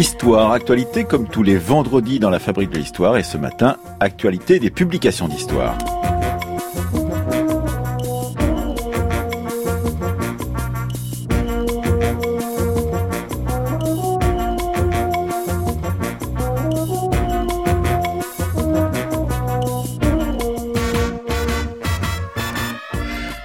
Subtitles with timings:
[0.00, 4.58] Histoire, actualité comme tous les vendredis dans la fabrique de l'histoire et ce matin, actualité
[4.58, 5.76] des publications d'histoire.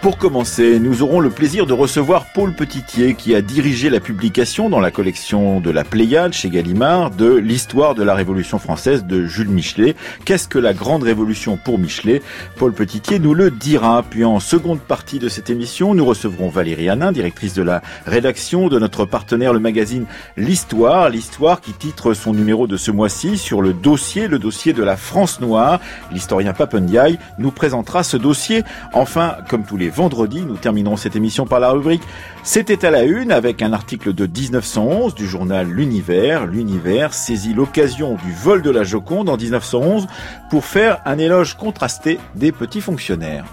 [0.02, 4.70] Pour commencer, nous aurons le plaisir de recevoir Paul Petitier qui a dirigé la publication
[4.70, 9.26] dans la collection de la Pléiade chez Gallimard de l'histoire de la Révolution française de
[9.26, 9.96] Jules Michelet.
[10.26, 12.22] Qu'est-ce que la grande révolution pour Michelet?
[12.58, 14.04] Paul Petitier nous le dira.
[14.04, 18.68] Puis en seconde partie de cette émission, nous recevrons Valérie Hanin, directrice de la rédaction
[18.68, 21.10] de notre partenaire le magazine L'Histoire.
[21.10, 24.98] L'Histoire qui titre son numéro de ce mois-ci sur le dossier, le dossier de la
[24.98, 25.80] France noire.
[26.12, 28.64] L'historien Papendiaï nous présentera ce dossier.
[28.92, 30.42] Enfin, comme tous les vendredi.
[30.42, 32.04] Nous terminerons cette émission par la rubrique
[32.44, 36.46] C'était à la une avec un article de 1911 du journal L'Univers.
[36.46, 40.08] L'Univers saisit l'occasion du vol de la Joconde en 1911
[40.50, 43.46] pour faire un éloge contrasté des petits fonctionnaires.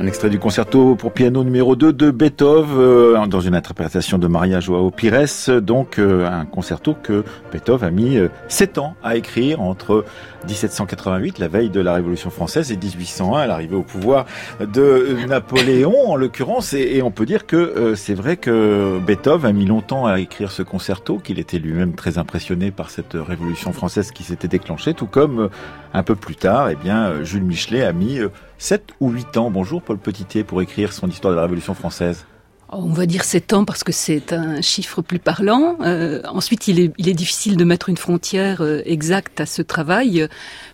[0.00, 4.90] Du concerto pour piano numéro 2 de Beethoven, euh, dans une interprétation de Maria Joao
[4.90, 7.22] Pires, donc euh, un concerto que
[7.52, 8.18] Beethoven a mis
[8.48, 10.06] 7 euh, ans à écrire entre
[10.48, 14.24] 1788, la veille de la Révolution française, et 1801, l'arrivée au pouvoir
[14.60, 19.66] de Napoléon, en l'occurrence, et, on peut dire que c'est vrai que Beethoven a mis
[19.66, 24.22] longtemps à écrire ce concerto, qu'il était lui-même très impressionné par cette Révolution française qui
[24.22, 25.50] s'était déclenchée, tout comme
[25.92, 28.20] un peu plus tard, eh bien, Jules Michelet a mis
[28.60, 29.50] 7 ou 8 ans.
[29.50, 32.26] Bonjour Paul Petitier pour écrire son histoire de la Révolution française.
[32.72, 35.78] Oh, on va dire 7 ans parce que c'est un chiffre plus parlant.
[35.80, 39.62] Euh, ensuite, il est, il est, difficile de mettre une frontière euh, exacte à ce
[39.62, 40.28] travail,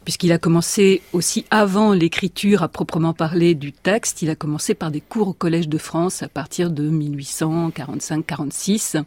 [0.05, 4.21] puisqu'il a commencé aussi avant l'écriture à proprement parler du texte.
[4.21, 9.05] Il a commencé par des cours au Collège de France à partir de 1845-46.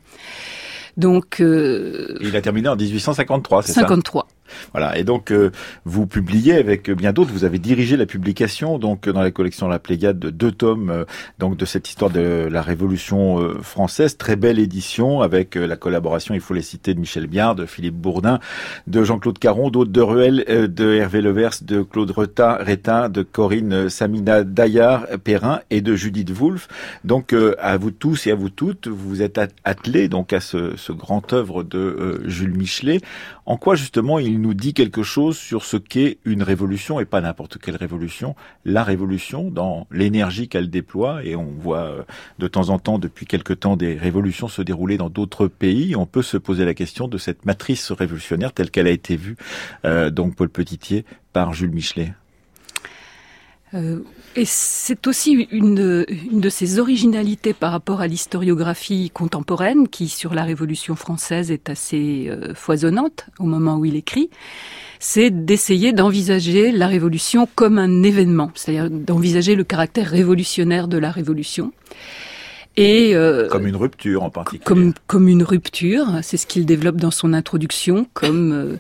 [1.00, 4.28] Donc, euh, il a terminé en 1853, c'est ça 53.
[4.74, 4.98] Voilà.
[4.98, 5.52] Et donc, euh,
[5.86, 7.32] vous publiez avec bien d'autres.
[7.32, 11.06] Vous avez dirigé la publication donc dans la collection La Pléiade de deux tomes euh,
[11.38, 14.18] donc de cette histoire de la Révolution euh, française.
[14.18, 17.96] Très belle édition avec la collaboration, il faut les citer, de Michel Biard, de Philippe
[17.96, 18.40] Bourdin,
[18.88, 24.44] de Jean-Claude Caron, d'autres de Ruel, de Hervé Levers, de Claude Rétin, de Corinne Samina
[24.44, 26.68] Daillard Perrin et de Judith Wolff.
[27.04, 30.76] Donc, à vous tous et à vous toutes, vous vous êtes attelés donc à ce,
[30.78, 33.02] ce grand œuvre de Jules Michelet.
[33.46, 37.22] En quoi justement il nous dit quelque chose sur ce qu'est une révolution et pas
[37.22, 42.04] n'importe quelle révolution, la révolution dans l'énergie qu'elle déploie et on voit euh,
[42.40, 45.96] de temps en temps depuis quelque temps des révolutions se dérouler dans d'autres pays.
[45.96, 49.36] On peut se poser la question de cette matrice révolutionnaire telle qu'elle a été vue,
[49.86, 52.14] euh, donc Paul Petitier par Jules Michelet.
[53.74, 54.00] Euh,
[54.36, 60.34] et c'est aussi une, une, de ses originalités par rapport à l'historiographie contemporaine, qui sur
[60.34, 64.30] la Révolution française est assez euh, foisonnante au moment où il écrit,
[65.00, 71.12] c'est d'essayer d'envisager la Révolution comme un événement, c'est-à-dire d'envisager le caractère révolutionnaire de la
[71.12, 71.72] Révolution.
[72.76, 74.64] Et euh, comme une rupture en particulier.
[74.64, 78.78] Comme, comme une rupture, c'est ce qu'il développe dans son introduction, comme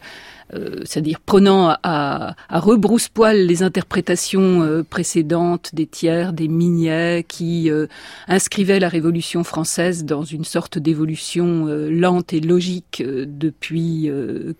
[0.53, 7.25] euh, euh, c'est-à-dire prenant à, à rebrousse-poil les interprétations euh, précédentes des tiers, des miniers,
[7.27, 7.87] qui euh,
[8.27, 14.09] inscrivaient la Révolution française dans une sorte d'évolution lente et logique depuis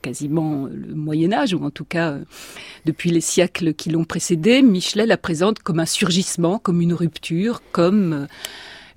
[0.02, 2.16] quasiment le Moyen Âge, ou en tout cas
[2.86, 4.62] depuis les siècles qui l'ont précédé.
[4.62, 8.28] Michelet la présente comme un surgissement, comme une rupture, comme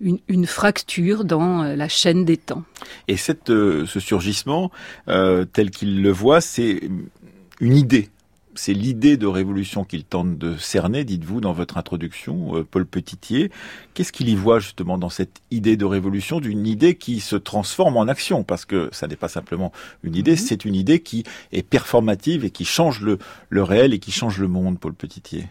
[0.03, 2.65] une, fracture dans euh, la chaîne des temps.
[3.09, 4.71] Et cette, euh, ce surgissement,
[5.09, 6.81] euh, tel qu'il le voit, c'est
[7.61, 8.09] une idée.
[8.55, 13.51] C'est l'idée de révolution qu'il tente de cerner, dites-vous, dans votre introduction, Paul Petitier.
[13.95, 17.97] Qu'est-ce qu'il y voit justement dans cette idée de révolution, d'une idée qui se transforme
[17.97, 18.45] en action?
[18.45, 19.73] Parce que ça n'est pas simplement
[20.03, 20.37] une idée, mhm.
[20.37, 23.17] c'est une idée qui est performative et qui change le,
[23.49, 25.47] le réel et qui change le monde, Paul Petitier.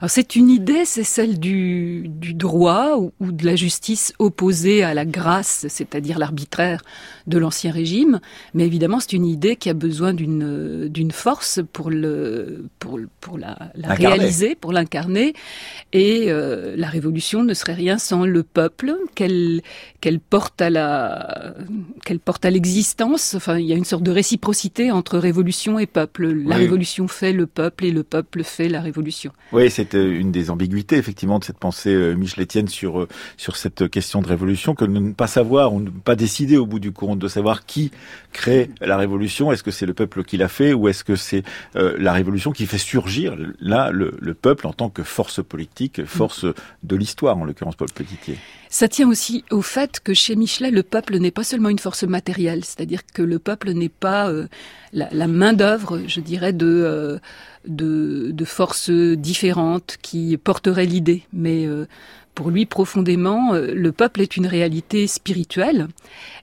[0.00, 4.84] Alors c'est une idée, c'est celle du, du droit ou, ou, de la justice opposée
[4.84, 6.82] à la grâce, c'est-à-dire l'arbitraire
[7.26, 8.20] de l'ancien régime.
[8.54, 13.38] Mais évidemment, c'est une idée qui a besoin d'une d'une force pour le pour pour
[13.38, 15.34] la, la réaliser, pour l'incarner.
[15.92, 19.62] Et euh, la révolution ne serait rien sans le peuple qu'elle
[20.00, 21.54] qu'elle porte à la
[22.04, 23.34] qu'elle porte à l'existence.
[23.34, 26.28] Enfin, il y a une sorte de réciprocité entre révolution et peuple.
[26.28, 29.32] La révolution fait le peuple et le peuple fait la révolution.
[29.52, 33.56] Oui, c'est euh, une des ambiguïtés effectivement de cette pensée euh, micheletienne sur euh, sur
[33.56, 36.78] cette question de révolution que de ne pas savoir ou ne pas décider au bout
[36.78, 37.90] du compte de savoir qui
[38.32, 39.50] crée la révolution.
[39.50, 41.42] Est-ce que c'est le peuple qui l'a fait ou est-ce que c'est
[41.74, 46.44] la révolution qui fait surgir là le, le, peuple en tant que force politique, force
[46.82, 48.36] de l'histoire en l'occurrence Paul Petitier.
[48.68, 52.04] Ça tient aussi au fait que chez Michelet, le peuple n'est pas seulement une force
[52.04, 54.30] matérielle, c'est-à-dire que le peuple n'est pas
[54.92, 57.20] la, la main d'œuvre, je dirais, de
[57.66, 61.22] de, forces différentes qui porteraient l'idée.
[61.32, 61.86] Mais euh,
[62.34, 65.88] pour lui, profondément, euh, le peuple est une réalité spirituelle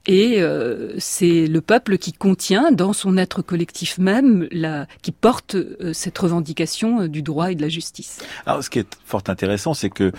[0.06, 5.56] et euh, c'est le peuple qui contient dans son être collectif même, la, qui porte
[5.94, 8.20] cette revendication du droit et de la justice.
[8.46, 10.12] Alors, ce qui est fort intéressant, c'est que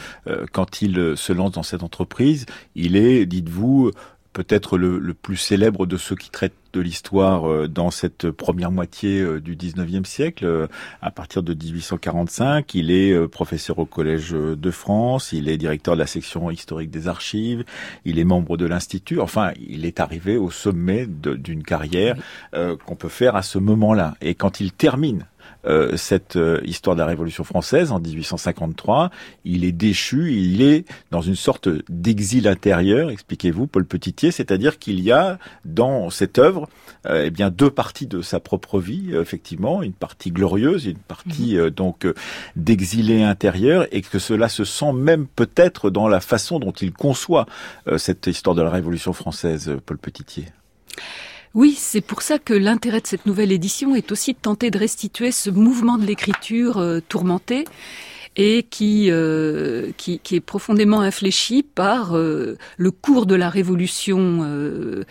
[0.52, 3.92] quand il se lance dans cette entreprise, il est, dites-vous,
[4.36, 8.70] peut-être le, le, plus célèbre de ceux qui traitent de l'histoire euh, dans cette première
[8.70, 10.44] moitié euh, du 19e siècle.
[10.44, 10.66] Euh,
[11.00, 16.00] à partir de 1845, il est professeur au Collège de France, il est directeur de
[16.00, 17.64] la section historique des archives,
[18.04, 19.20] il est membre de l'Institut.
[19.20, 22.16] Enfin, il est arrivé au sommet d'une carrière
[22.52, 24.16] qu'on peut faire à ce moment-là.
[24.20, 25.26] Et quand il termine
[25.64, 29.10] euh, cette euh, histoire de la Révolution française en 1853.
[29.44, 35.00] Il est déchu, il est dans une sorte d'exil intérieur, expliquez-vous, Paul Petitier, c'est-à-dire qu'il
[35.00, 36.68] y a dans cette œuvre
[37.06, 41.56] euh, eh bien deux parties de sa propre vie, effectivement, une partie glorieuse, une partie
[41.56, 41.70] mhm.
[41.70, 42.06] donc
[42.54, 47.46] d'exilé intérieur, et que cela se sent même peut-être dans la façon dont il conçoit
[47.96, 50.46] cette histoire de la Révolution française, Paul Petitier.
[51.56, 54.78] Oui, c'est pour ça que l'intérêt de cette nouvelle édition est aussi de tenter de
[54.78, 57.64] restituer ce mouvement de l'écriture euh, tourmenté
[58.36, 64.40] et qui, euh, qui, qui, est profondément infléchi par euh, le cours de la Révolution
[64.42, 65.04] euh,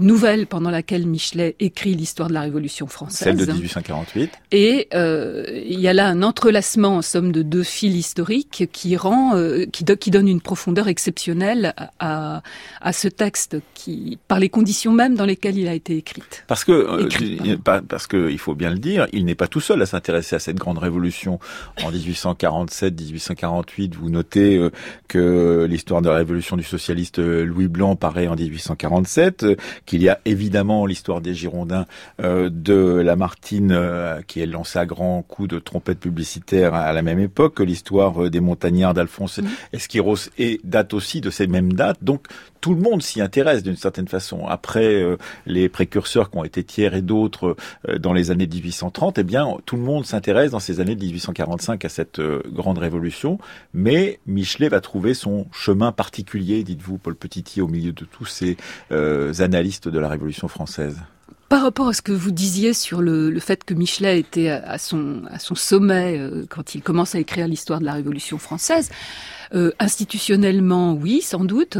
[0.00, 3.36] nouvelle pendant laquelle Michelet écrit l'histoire de la Révolution française.
[3.36, 4.32] Celle de 1848.
[4.50, 8.96] Et euh, il y a là un entrelacement en somme de deux fils historiques qui
[8.96, 12.42] rend, euh, qui, qui, donne une profondeur exceptionnelle à,
[12.80, 16.22] à, ce texte, qui, par les conditions même dans lesquelles il a été écrit.
[16.48, 19.80] Parce que, écrit, parce que il faut bien le dire, il n'est pas tout seul
[19.82, 21.38] à s'intéresser à cette grande révolution
[21.84, 24.70] en 1847 1848, vous notez euh,
[25.08, 30.02] que l'histoire de la révolution du socialiste euh, Louis Blanc paraît en 1847, euh, qu'il
[30.02, 31.86] y a évidemment l'histoire des Girondins
[32.18, 33.78] de Lamartine
[34.26, 38.30] qui est lancée à grands coups de trompette publicitaire à la même époque, que l'histoire
[38.30, 39.46] des montagnards d'Alphonse mmh.
[39.72, 42.02] Esquiros et date aussi de ces mêmes dates.
[42.02, 42.26] Donc
[42.60, 44.46] tout le monde s'y intéresse d'une certaine façon.
[44.46, 45.04] Après
[45.46, 47.56] les précurseurs qui ont été Thiers et d'autres
[47.98, 51.84] dans les années 1830, eh bien tout le monde s'intéresse dans ces années de 1845
[51.84, 53.38] à cette grande révolution,
[53.74, 58.56] mais Michelet va trouver son chemin particulier, dites-vous, Paul Petitier, au milieu de tous ces
[58.90, 60.98] euh, analystes de la Révolution française.
[61.48, 65.22] Par rapport à ce que vous disiez sur le, fait que Michelet était à son,
[65.30, 68.90] à son sommet euh, quand il commence à écrire l'histoire de la Révolution française,
[69.54, 71.76] euh, institutionnellement, oui, sans doute.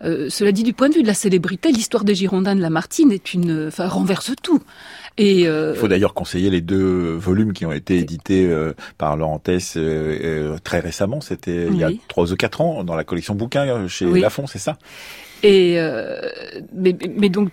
[0.00, 3.34] cela dit, du point de vue de la célébrité, l'histoire des Girondins de Lamartine est
[3.34, 4.62] une, enfin, renverse tout
[5.22, 8.50] Et Il faut d'ailleurs conseiller les deux volumes qui ont été édités
[8.96, 11.20] par Laurent très récemment.
[11.20, 14.58] C'était il y a trois ou quatre ans dans la collection bouquins chez Lafon, c'est
[14.58, 14.78] ça?
[15.42, 15.78] Et
[16.74, 17.52] mais, mais, donc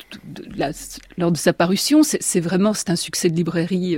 [1.17, 3.97] lors de sa parution, c'est vraiment c'est un succès de librairie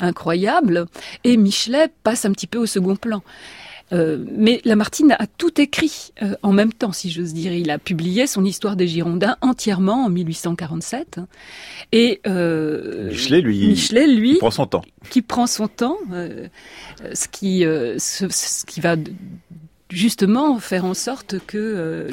[0.00, 0.86] incroyable.
[1.22, 3.22] Et Michelet passe un petit peu au second plan.
[3.92, 7.52] Euh, mais Lamartine a tout écrit euh, en même temps, si j'ose dire.
[7.52, 11.20] Il a publié son Histoire des Girondins entièrement en 1847.
[11.92, 14.82] Et euh, Michelet, lui, Michelet, lui, qui prend son temps.
[15.10, 18.96] Qui prend son temps, ce qui, ce, ce, qui va
[19.88, 22.08] justement faire en sorte que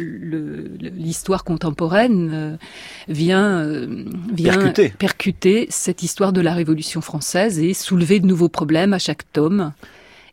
[0.79, 2.59] l'histoire contemporaine
[3.07, 3.87] vient,
[4.31, 4.89] vient percuter.
[4.89, 9.73] percuter cette histoire de la Révolution française et soulever de nouveaux problèmes à chaque tome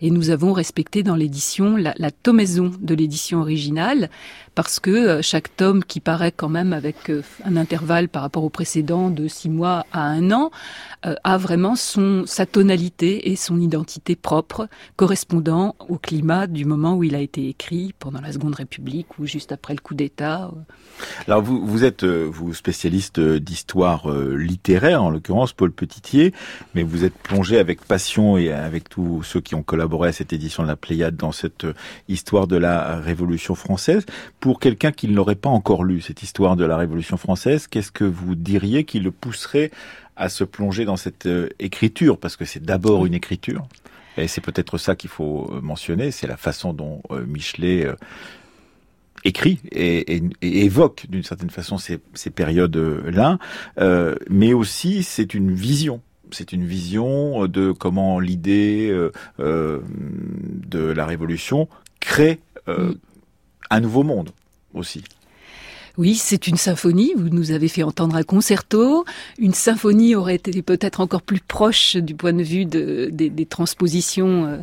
[0.00, 4.10] et nous avons respecté dans l'édition la, la tomaison de l'édition originale
[4.54, 8.44] parce que euh, chaque tome qui paraît quand même avec euh, un intervalle par rapport
[8.44, 10.50] au précédent de six mois à un an
[11.06, 16.96] euh, a vraiment son sa tonalité et son identité propre correspondant au climat du moment
[16.96, 20.50] où il a été écrit pendant la Seconde République ou juste après le coup d'État.
[21.26, 26.34] Alors vous vous êtes vous spécialiste d'histoire littéraire en l'occurrence Paul Petitier,
[26.74, 30.32] mais vous êtes plongé avec passion et avec tous ceux qui ont collaboré à cette
[30.32, 31.66] édition de la Pléiade dans cette
[32.08, 34.04] histoire de la Révolution française
[34.40, 37.92] pour quelqu'un qui ne l'aurait pas encore lu, cette histoire de la Révolution française, qu'est-ce
[37.92, 39.70] que vous diriez qui le pousserait
[40.16, 42.18] à se plonger dans cette euh, écriture?
[42.18, 43.66] Parce que c'est d'abord une écriture.
[44.16, 47.86] Et c'est peut-être ça qu'il faut euh, mentionner, c'est la façon dont euh, Michelet
[49.24, 51.98] écrit et, évoque d'une certaine façon ces,
[52.34, 53.38] périodes-là,
[54.30, 56.00] mais aussi c'est une vision.
[56.30, 58.90] C'est une vision de comment l'idée
[59.38, 59.82] de
[60.78, 61.68] la révolution
[62.00, 62.92] crée mm
[63.70, 64.30] un nouveau monde
[64.74, 65.02] aussi.
[65.98, 67.12] Oui, c'est une symphonie.
[67.16, 69.04] Vous nous avez fait entendre un concerto.
[69.38, 74.46] Une symphonie aurait été peut-être encore plus proche du point de vue de, des, transpositions
[74.46, 74.56] euh,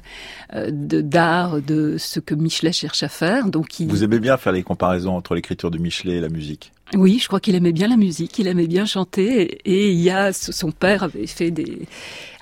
[0.53, 3.49] euh, de d'art de ce que Michelet cherche à faire.
[3.49, 6.71] Donc, vous aimez bien faire les comparaisons entre l'écriture de Michelet et la musique?
[6.93, 10.09] Oui, je crois qu'il aimait bien la musique, il aimait bien chanter, et, il y
[10.09, 11.79] a son père avait fait des,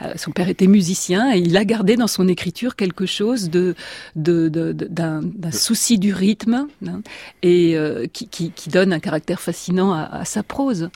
[0.03, 3.75] euh, son père était musicien et il a gardé dans son écriture quelque chose de
[4.15, 7.01] d'un souci du rythme hein,
[7.41, 10.89] et euh, qui, qui, donne un caractère fascinant à, à sa prose.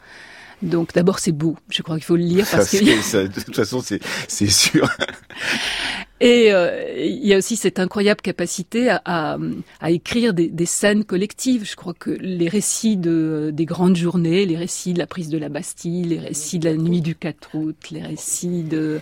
[0.61, 3.81] Donc d'abord c'est beau, je crois qu'il faut le lire parce que de toute façon
[3.81, 4.89] c'est sûr.
[6.21, 9.37] Et euh, il y a aussi cette incroyable capacité à, à,
[9.79, 11.65] à écrire des, des, scènes collectives.
[11.65, 15.37] Je crois que les récits de, des grandes journées, les récits de la prise de
[15.37, 18.99] la Bastille, les récits de la nuit du 4 août, les récits de,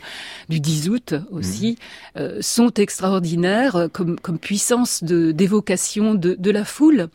[0.49, 2.19] du 10 août aussi, mmh.
[2.19, 7.09] euh, sont extraordinaires comme, comme puissance d'évocation de, de, la foule,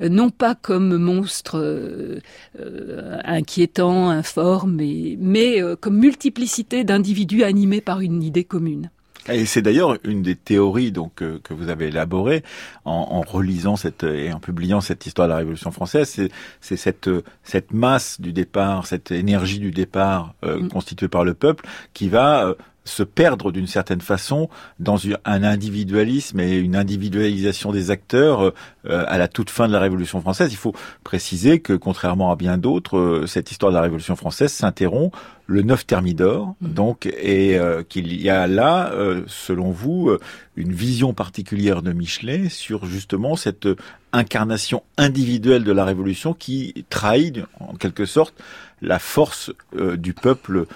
[0.00, 2.20] euh, non pas comme monstre euh,
[2.58, 8.90] euh, inquiétant, informe, mais, mais comme multiplicité d'individus animés par une idée commune.
[9.32, 12.42] Et c'est d'ailleurs une des théories donc euh, que vous avez élaborées
[12.84, 17.10] en, en, relisant cette et en publiant cette histoire de la Révolution française, c'est cette
[17.42, 20.68] cette masse du départ, cette énergie du départ euh, mm.
[20.68, 26.40] constituée par le peuple qui va euh, se perdre d'une certaine façon dans un individualisme
[26.40, 28.52] et une individualisation des acteurs
[28.86, 30.52] euh, à la toute fin de la Révolution française.
[30.52, 34.52] Il faut préciser que, contrairement à bien d'autres, euh, cette histoire de la Révolution française
[34.52, 35.14] s'interrompt
[35.46, 36.68] le 9 Thermidor, mmh.
[36.68, 38.92] donc, et euh, qu'il y a là,
[39.26, 40.16] selon vous,
[40.54, 43.66] une vision particulière de Michelet sur justement cette
[44.12, 48.34] incarnation individuelle de la Révolution qui trahit, en quelque sorte,
[48.80, 49.50] la force
[49.96, 50.66] du peuple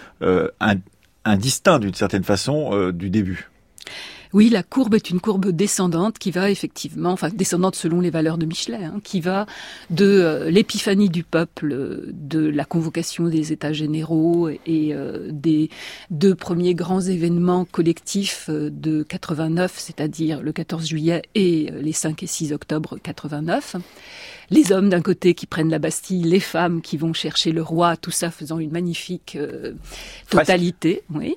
[1.25, 3.51] indistinct d'une certaine façon euh, du début.
[4.33, 8.37] Oui, la courbe est une courbe descendante qui va effectivement, enfin descendante selon les valeurs
[8.37, 9.47] de Michelet, hein, qui va
[9.91, 15.71] de euh, l'épiphanie du peuple, de la convocation des États généraux et euh, des
[16.11, 22.27] deux premiers grands événements collectifs de 89, c'est-à-dire le 14 juillet et les 5 et
[22.27, 23.77] 6 octobre 89
[24.51, 27.97] les hommes d'un côté qui prennent la Bastille, les femmes qui vont chercher le roi,
[27.97, 29.73] tout ça faisant une magnifique euh,
[30.31, 31.37] totalité, oui.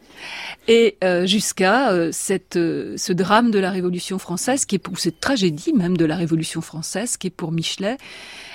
[0.67, 5.19] Et euh, jusqu'à euh, cette ce drame de la Révolution française qui est pour cette
[5.19, 7.97] tragédie même de la Révolution française qui est pour Michelet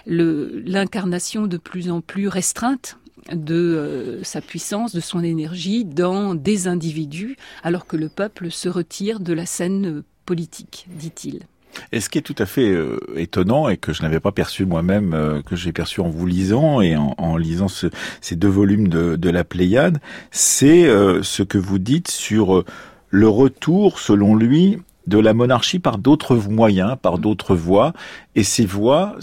[0.06, 2.98] l'incarnation de plus en plus restreinte
[3.32, 9.20] de sa puissance, de son énergie dans des individus, alors que le peuple se retire
[9.20, 11.46] de la scène politique, dit-il.
[11.92, 14.64] Et ce qui est tout à fait euh, étonnant et que je n'avais pas perçu
[14.64, 19.30] moi-même, euh, que j'ai perçu en vous lisant et en, lisant ces deux volumes de,
[19.30, 20.00] la Pléiade,
[20.30, 22.64] c'est euh, ce que vous dites sur
[23.10, 27.92] le retour, selon lui, de la monarchie par d'autres moyens, par d'autres voies.
[28.34, 29.16] Et ces voies,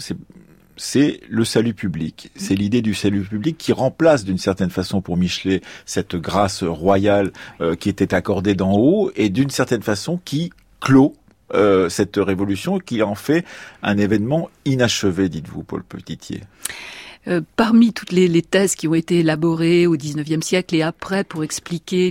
[0.80, 2.30] c'est le salut public.
[2.34, 7.32] C'est l'idée du salut public qui remplace d'une certaine façon pour Michelet cette grâce royale
[7.60, 11.14] euh, qui était accordée d'en haut et d'une certaine façon qui clôt
[11.54, 13.44] euh, cette révolution qui en fait
[13.82, 16.42] un événement inachevé, dites-vous, Paul Petitier.
[17.28, 21.44] Euh, parmi toutes les, thèses qui ont été élaborées au XIXe siècle et après pour
[21.44, 22.10] expliquer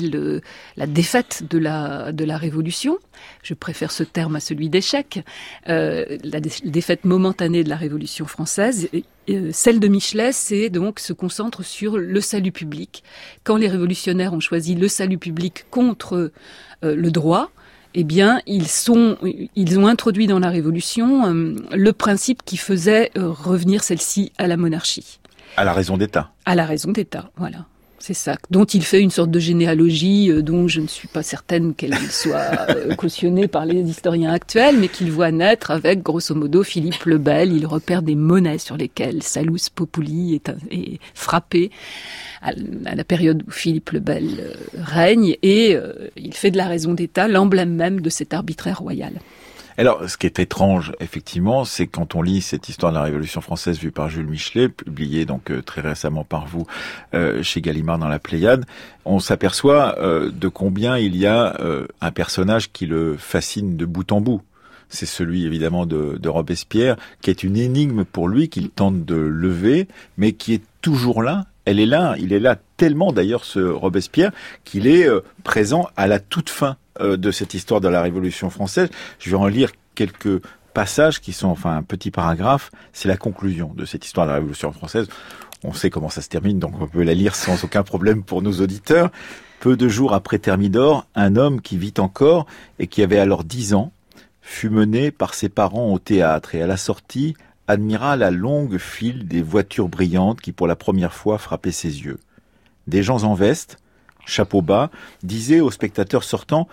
[0.78, 3.00] la défaite de la, Révolution,
[3.42, 5.24] je préfère ce terme à celui d'échec,
[5.68, 8.90] euh, la défaite momentanée de la Révolution française,
[9.52, 13.04] celle de Michelet, c'est donc se concentre sur le salut public.
[13.44, 16.32] Quand les révolutionnaires ont choisi le salut public contre
[16.84, 17.52] le droit,
[17.96, 19.18] eh bien, ils sont,
[19.56, 24.48] ils ont introduit dans la Révolution euh, le principe qui faisait euh, revenir celle-ci à
[24.48, 25.20] la monarchie.
[25.58, 26.32] À la raison d'État.
[26.46, 27.66] À la raison d'État, voilà.
[28.00, 31.22] C'est ça, dont il fait une sorte de généalogie euh, dont je ne suis pas
[31.22, 36.64] certaine qu'elle soit cautionnée par les historiens actuels, mais qu'il voit naître avec, grosso modo,
[36.64, 37.52] Philippe le Bel.
[37.52, 41.72] Il repère des monnaies sur lesquelles Salus Populi est, frappé
[42.42, 46.68] à, la période où Philippe le Bel euh, règne, et euh, il fait de la
[46.68, 49.14] raison d'État l'emblème même de cet arbitraire royal.
[49.80, 53.40] Alors, ce qui est étrange, effectivement, c'est quand on lit cette histoire de la Révolution
[53.40, 56.68] française vue par Jules Michelet, publiée donc euh, très récemment par vous
[57.42, 58.66] chez Gallimard dans la Pléiade,
[59.06, 61.58] on s'aperçoit de combien il y a
[62.02, 64.42] un personnage qui le fascine de bout en bout.
[64.90, 69.16] C'est celui évidemment de, de Robespierre, qui est une énigme pour lui qu'il tente de
[69.16, 72.16] lever, mais qui est toujours là elle est là.
[72.20, 74.32] Il est là tellement d'ailleurs ce Robespierre
[74.64, 78.50] qu'il est euh, présent à la toute fin euh, de cette histoire de la Révolution
[78.50, 78.90] française.
[79.20, 80.42] Je vais en lire quelques
[80.74, 82.72] passages qui sont enfin un petit paragraphe.
[82.92, 85.08] C'est la conclusion de cette histoire de la Révolution française.
[85.64, 88.42] On sait comment ça se termine, donc on peut la lire sans aucun problème pour
[88.42, 89.12] nos auditeurs.
[89.60, 92.48] Peu de jours après Thermidor, un homme qui vit encore
[92.80, 93.92] et qui avait alors dix ans
[94.42, 97.36] fut mené par ses parents au théâtre et à la sortie
[97.70, 102.20] admira la longue file des voitures brillantes qui pour la première fois frappaient ses yeux.
[102.88, 103.78] Des gens en veste,
[104.26, 104.90] chapeau bas,
[105.22, 106.68] disaient au spectateur sortant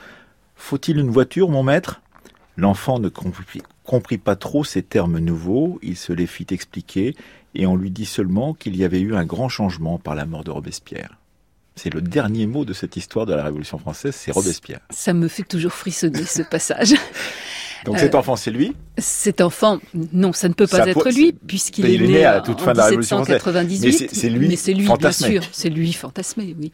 [0.56, 2.00] Faut-il une voiture, mon maître?
[2.56, 7.14] L'enfant ne comprit, comprit pas trop ces termes nouveaux, il se les fit expliquer,
[7.54, 10.44] et on lui dit seulement qu'il y avait eu un grand changement par la mort
[10.44, 11.18] de Robespierre.
[11.74, 14.80] C'est le dernier mot de cette histoire de la Révolution française, c'est Robespierre.
[14.88, 16.94] Ça me fait toujours frissonner ce passage.
[17.86, 19.78] Donc cet euh, enfant, c'est lui Cet enfant,
[20.12, 22.86] non, ça ne peut pas être lui, puisqu'il est, né, à toute fin de la
[22.86, 23.42] Révolution française.
[23.82, 26.72] Mais c'est lui, mais lui, bien sûr, c'est lui fantasmé, oui.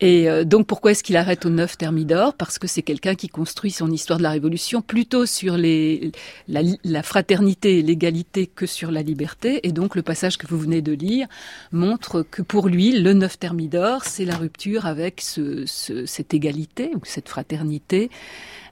[0.00, 2.34] Et euh, donc pourquoi est-ce qu'il arrête au 9 Thermidor?
[2.34, 6.10] Parce que c'est quelqu'un qui construit son histoire de la Révolution plutôt sur les,
[6.48, 9.66] la, la fraternité et l'égalité que sur la liberté.
[9.66, 11.28] Et donc le passage que vous venez de lire
[11.70, 16.90] montre que pour lui, le 9 Thermidor, c'est la rupture avec ce, ce, cette égalité
[16.96, 18.10] ou cette fraternité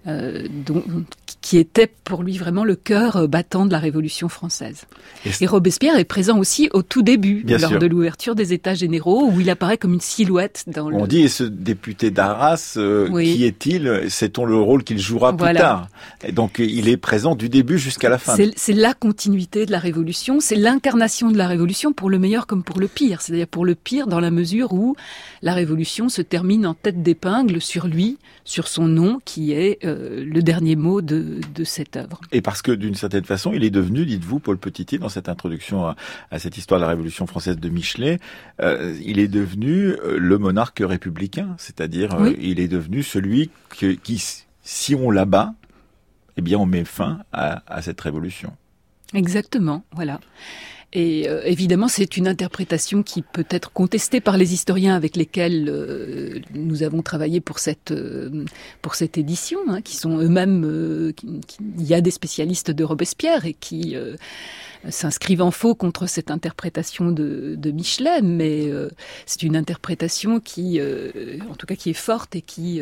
[0.07, 0.83] euh, dont,
[1.41, 4.83] qui était pour lui vraiment le cœur battant de la Révolution française.
[5.41, 9.41] Et, Robespierre est présent aussi au tout début, lors de l'ouverture des États généraux, où
[9.41, 14.09] il apparaît comme une silhouette dans On dit, et ce député d'Arras, euh, qui est-il?
[14.09, 15.88] Sait-on le rôle qu'il jouera plus tard?
[16.25, 18.37] Et Donc il est présent du début jusqu'à la fin.
[18.57, 22.62] C'est la continuité de la Révolution, c'est l'incarnation de la Révolution pour le meilleur comme
[22.62, 23.21] pour le pire.
[23.21, 24.97] C'est-à-dire pour le pire dans la mesure où
[25.43, 29.85] la Révolution se termine en tête d'épingle sur lui, sur son nom, qui est...
[29.85, 32.20] Euh, euh, le dernier mot de, cette œuvre.
[32.33, 35.87] Et parce que d'une certaine façon, il est devenu, dites-vous, Paul Petitier, dans cette introduction
[36.31, 38.18] à, cette histoire de la Révolution française de Michelet,
[38.61, 44.22] euh, il est devenu euh, le monarque républicain, c'est-à-dire il est devenu celui qui,
[44.62, 45.55] si on l'abat,
[46.37, 48.52] eh bien on met fin à, à cette révolution.
[49.14, 50.20] Exactement, voilà.
[50.94, 55.68] Et euh, évidemment, c'est une interprétation qui peut être contestée par les historiens avec lesquels
[55.70, 58.44] euh, nous avons travaillé pour cette euh,
[58.83, 61.14] pour cette édition, hein, qui sont eux-mêmes.
[61.24, 63.96] il y a des spécialistes de Robespierre et qui
[64.88, 68.70] s'inscrivent en faux contre cette interprétation de, de Michelet, mais
[69.26, 72.81] c'est une interprétation qui, en tout cas, qui est forte et qui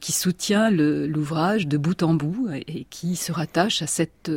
[0.00, 4.30] qui soutient l'ouvrage de bout en bout et qui se rattache à cette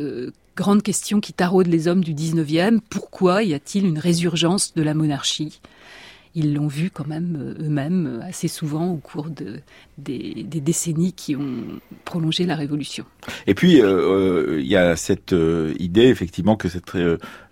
[0.56, 2.80] grande question qui taraude les hommes du 19e.
[2.90, 5.60] Pourquoi y a-t-il une résurgence de la monarchie?
[6.34, 9.60] Ils l'ont vu quand même euh, eux-mêmes euh, assez souvent au cours de,
[9.98, 13.04] des, décennies qui ont prolongé la Révolution.
[13.46, 15.34] Et puis, euh, il y a cette
[15.78, 16.92] idée, effectivement, que cette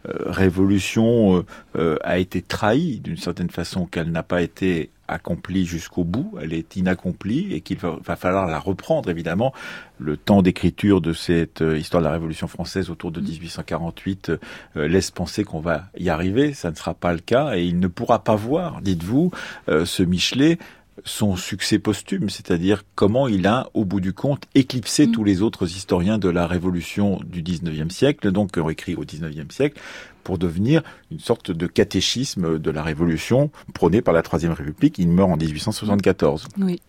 [0.04, 6.53] révolution a été trahie d'une certaine façon, qu'elle n'a pas été accomplie jusqu'au bout, elle
[6.53, 9.53] est inaccomplie et qu'il va, falloir la reprendre évidemment.
[9.99, 14.31] Le temps d'écriture de cette euh, histoire de la Révolution française autour de 1848
[14.77, 17.79] euh, laisse penser qu'on va y arriver, ça ne sera pas le cas et il
[17.79, 19.31] ne pourra pas voir, dites-vous,
[19.68, 20.59] euh, ce Michelet
[21.04, 25.12] son succès posthume, c'est-à-dire comment il a, au bout du compte, éclipsé mm.
[25.12, 29.50] tous les autres historiens de la Révolution du 19e siècle, donc ont écrit au 19e
[29.50, 29.80] siècle,
[30.24, 34.98] pour devenir une sorte de catéchisme de la Révolution prônée par la Troisième République.
[34.98, 36.48] Il meurt en 1874.
[36.58, 36.80] Oui.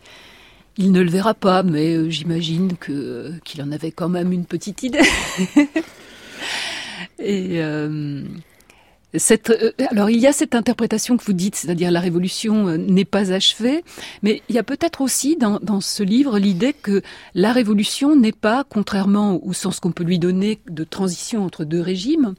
[0.78, 4.45] Il ne le verra pas, mais euh, j'imagine que qu'il en avait quand même une
[4.45, 5.02] petite idée.
[7.19, 8.24] Et euh,
[9.15, 12.78] cette, euh, alors il y a cette interprétation que vous dites, c'est-à-dire la révolution euh,
[12.78, 13.84] n'est pas achevée,
[14.24, 17.02] mais il y a peut-être aussi dans, dans, ce livre l'idée que
[17.34, 21.82] la révolution n'est pas, contrairement au sens qu'on peut lui donner de transition entre deux
[21.82, 22.36] régimes,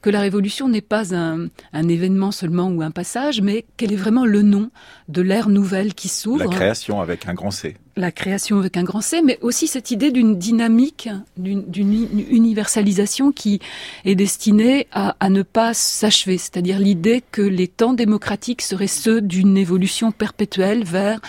[0.00, 3.96] que la révolution n'est pas un, un, événement seulement ou un passage, mais qu'elle est
[3.96, 4.70] vraiment le nom
[5.08, 6.38] de l'ère nouvelle qui s'ouvre.
[6.38, 9.90] La création avec un grand C la création avec un grand C, mais aussi cette
[9.90, 13.60] idée d'une dynamique, d'une universalisation qui
[14.04, 19.20] est destinée à, à ne pas s'achever, c'est-à-dire l'idée que les temps démocratiques seraient ceux
[19.20, 21.20] d'une évolution perpétuelle vers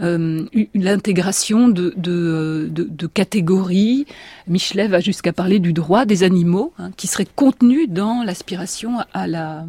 [0.00, 4.06] euh, l'intégration de, catégories.
[4.46, 9.26] Michelet va jusqu'à parler du droit des animaux, hein, qui serait contenu dans l'aspiration à
[9.26, 9.66] la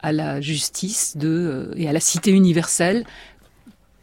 [0.00, 3.04] à justice de, euh, et à la cité universelle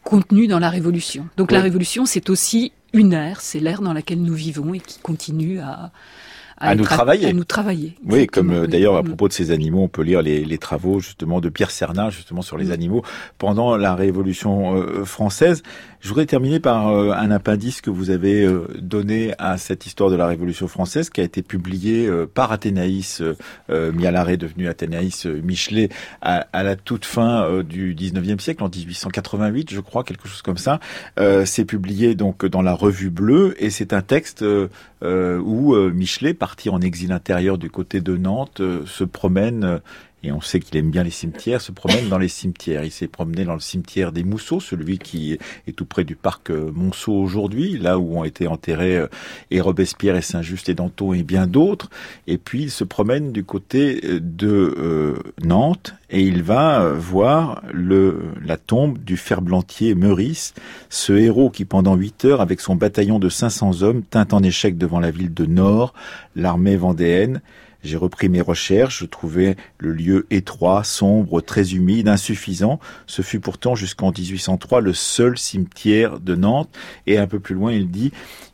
[0.03, 1.27] contenu dans la Révolution.
[1.37, 4.99] Donc la Révolution, c'est aussi une ère, c'est l'ère dans laquelle nous vivons et qui
[4.99, 5.91] continue à,
[6.63, 7.27] à, nous travailler.
[7.27, 7.95] À nous travailler.
[8.05, 10.99] Oui, comme euh, d'ailleurs à propos de ces animaux, on peut lire les, les travaux
[10.99, 12.71] justement de Pierre Cernat justement sur les mm.
[12.71, 13.03] animaux
[13.37, 15.63] pendant la Révolution euh, française.
[15.99, 18.49] Je voudrais terminer par euh, un appendice que vous avez
[18.79, 23.21] donné à cette histoire de la Révolution française qui a été publié par Athénaïs
[23.69, 25.89] mis à l'arrêt devenu Athénaïs Michelet
[26.21, 30.57] à, à, la toute fin du 19e siècle, en 1888, je crois, quelque chose comme
[30.57, 30.79] ça.
[31.45, 34.43] c'est publié donc dans la Revue Bleue et c'est un texte
[35.01, 39.79] où Michelet parti en exil intérieur du côté de Nantes, euh, se promène euh,
[40.23, 42.85] et on sait qu'il aime bien les cimetières, se promène dans les cimetières.
[42.85, 46.49] Il s'est promené dans le cimetière des Mousseaux, celui qui est tout près du parc
[46.49, 49.07] euh, Monceau aujourd'hui, là où ont été enterrés euh,
[49.51, 51.89] et Robespierre et Saint-Just et Danton et bien d'autres.
[52.27, 58.21] Et puis il se promène du côté euh, de Nantes et il va voir le,
[58.45, 60.53] la tombe du ferblantier Meurice,
[60.89, 64.77] ce héros qui pendant huit heures, avec son bataillon de 500 hommes, tint en échec
[64.77, 65.93] devant la ville de Nord,
[66.35, 67.41] l'armée vendéenne,
[67.83, 72.79] j'ai repris mes recherches, je trouvais le lieu étroit, sombre, très humide, insuffisant.
[73.07, 76.69] Ce fut pourtant jusqu'en 1803 le seul cimetière de Nantes.
[77.07, 78.11] Et un peu plus loin, il dit,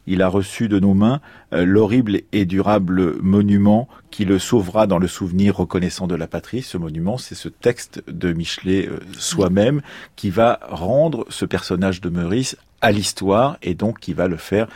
[0.08, 1.22] il a reçu de nos mains
[1.54, 6.64] euh, l'horrible et durable monument qui le sauvera dans le souvenir reconnaissant de la patrie.
[6.64, 9.82] Ce monument, c'est ce texte de Michelet euh, soi-même
[10.16, 14.68] qui va rendre ce personnage de Meurice à l'histoire et donc qui va le faire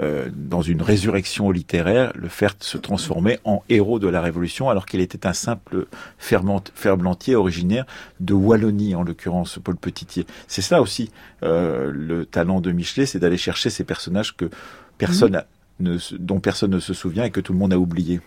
[0.00, 4.86] euh, dans une résurrection littéraire, le faire se transformer en héros de la Révolution alors
[4.86, 5.86] qu'il était un simple
[6.18, 7.84] ferblantier originaire
[8.20, 10.26] de Wallonie en l'occurrence Paul Petitier.
[10.48, 11.10] C'est ça aussi
[11.42, 14.48] euh, le talent de Michelet, c'est d'aller chercher ces personnages que
[14.96, 15.42] personne
[15.78, 18.20] ne, dont personne ne se souvient et que tout le monde a oublié.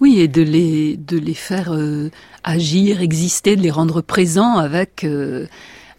[0.00, 2.10] Oui, et de les de les faire euh,
[2.42, 5.06] agir, exister, de les rendre présents avec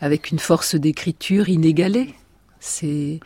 [0.01, 2.13] avec une force d'écriture inégalée.
[2.60, 3.20] C'est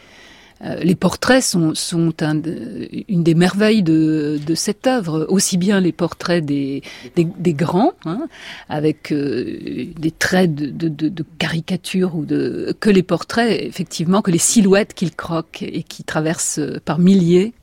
[0.64, 5.92] euh, les portraits sont, sont une des merveilles de, de, cette œuvre, aussi bien les
[5.92, 6.84] portraits des,
[7.16, 8.28] des, grands, hein,
[8.70, 14.38] avec euh, des traits de, de, de, caricature ou que les portraits, effectivement, que les
[14.38, 17.54] silhouettes qu'ils croquent et qui traversent par milliers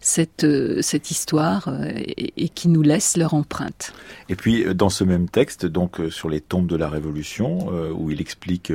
[0.00, 0.46] cette,
[0.82, 3.92] cette histoire euh, et, qui nous laissent leur empreinte.
[4.28, 8.20] Et puis dans ce même texte, donc sur les tombes de la Révolution, où il
[8.20, 8.72] explique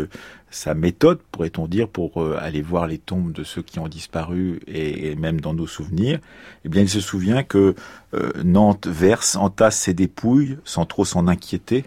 [0.52, 4.60] sa méthode, pourrait-on dire, pour euh, aller voir les tombes de ceux qui ont disparu
[4.68, 6.20] et, même dans nos souvenirs,
[6.66, 7.76] eh bien, il se souvient que
[8.14, 11.86] euh, Nantes verse, entasse ses dépouilles sans trop s'en inquiéter.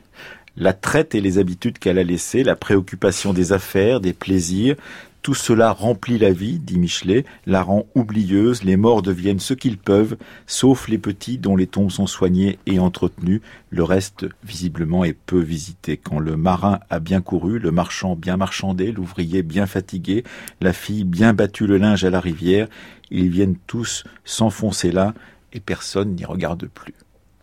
[0.57, 4.77] La traite et les habitudes qu'elle a laissées, la préoccupation des affaires, des plaisirs,
[5.23, 9.79] tout cela remplit la vie, dit Michelet, la rend oublieuse, les morts deviennent ce qu'ils
[9.79, 10.17] peuvent,
[10.49, 15.39] sauf les petits dont les tombes sont soignées et entretenues, le reste visiblement est peu
[15.39, 15.97] visité.
[15.97, 20.25] Quand le marin a bien couru, le marchand bien marchandé, l'ouvrier bien fatigué,
[20.61, 22.67] la fille bien battu le linge à la rivière,
[23.11, 25.15] ils viennent tous s'enfoncer là
[25.53, 26.95] et personne n'y regarde plus.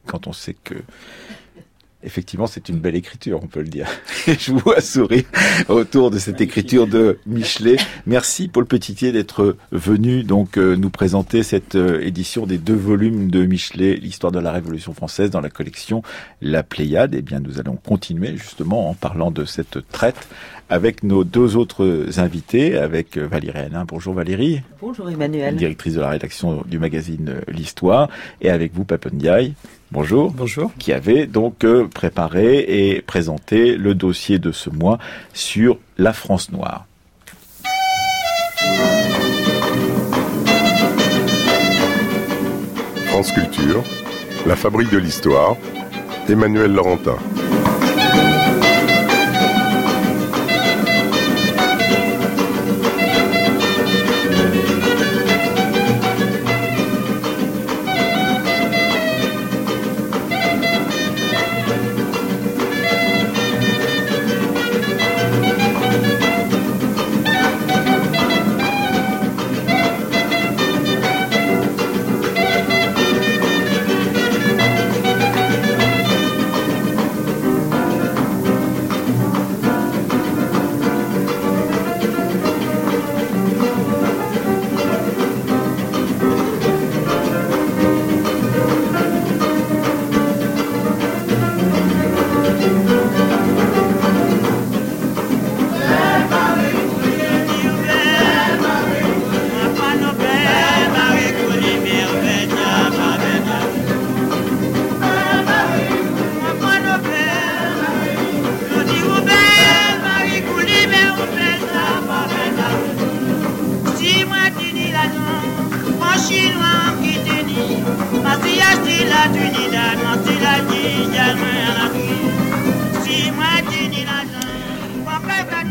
[0.05, 0.75] Quand on sait que
[2.01, 3.87] Effectivement, c'est une belle écriture, on peut le dire.
[4.25, 5.25] Je vous vois sourire
[5.67, 7.75] autour de cette écriture de Michelet.
[8.05, 13.29] Merci Paul Petitier d'être venu donc euh, nous présenter cette euh, édition des deux volumes
[13.29, 16.01] de Michelet, l'histoire de la Révolution française dans la collection
[16.41, 17.15] La Pléiade.
[17.15, 20.29] Eh bien, nous allons continuer justement en parlant de cette traite
[20.69, 23.85] avec nos deux autres invités, avec euh, Valérie Hénin.
[23.87, 24.61] Bonjour Valérie.
[24.81, 25.55] Bonjour Emmanuel.
[25.55, 28.09] Directrice de la rédaction du magazine euh, L'Histoire.
[28.41, 29.53] Et avec vous, Papendiaï.
[29.91, 30.31] Bonjour.
[30.31, 30.71] Bonjour.
[30.77, 34.99] Qui avait donc euh, préparé et présenté le dossier de ce mois
[35.33, 36.85] sur la France noire.
[43.07, 43.83] France Culture,
[44.45, 45.57] la fabrique de l'histoire,
[46.29, 47.17] Emmanuel Laurentin.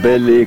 [0.02, 0.46] Belle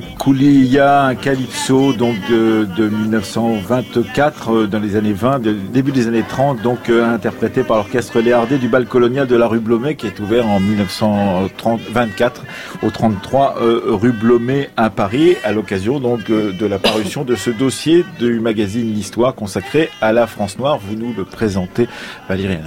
[0.80, 6.88] un calypso donc de, 1924 euh, dans les années 20, début des années 30, donc
[6.88, 10.46] euh, interprété par l'orchestre Léardé du bal colonial de la rue Blomet qui est ouvert
[10.46, 12.44] en 1924
[12.82, 17.50] au 33 euh, rue Blomet à Paris à l'occasion donc de la parution de ce
[17.50, 20.78] dossier du magazine L'Histoire consacré à la France noire.
[20.78, 21.88] Vous nous le présentez
[22.28, 22.58] Valérie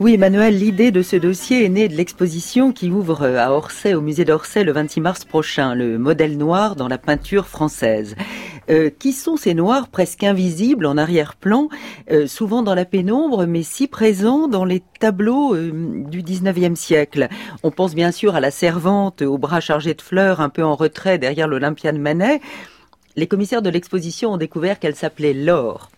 [0.00, 4.00] oui, Emmanuel, l'idée de ce dossier est née de l'exposition qui ouvre à Orsay, au
[4.00, 8.16] musée d'Orsay, le 26 mars prochain, le modèle noir dans la peinture française.
[8.70, 11.68] Euh, qui sont ces noirs presque invisibles en arrière-plan,
[12.10, 15.70] euh, souvent dans la pénombre, mais si présents dans les tableaux euh,
[16.08, 17.28] du 19e siècle?
[17.62, 20.76] On pense bien sûr à la servante aux bras chargés de fleurs, un peu en
[20.76, 22.40] retrait derrière l'Olympia de Manet.
[23.16, 25.90] Les commissaires de l'exposition ont découvert qu'elle s'appelait Laure.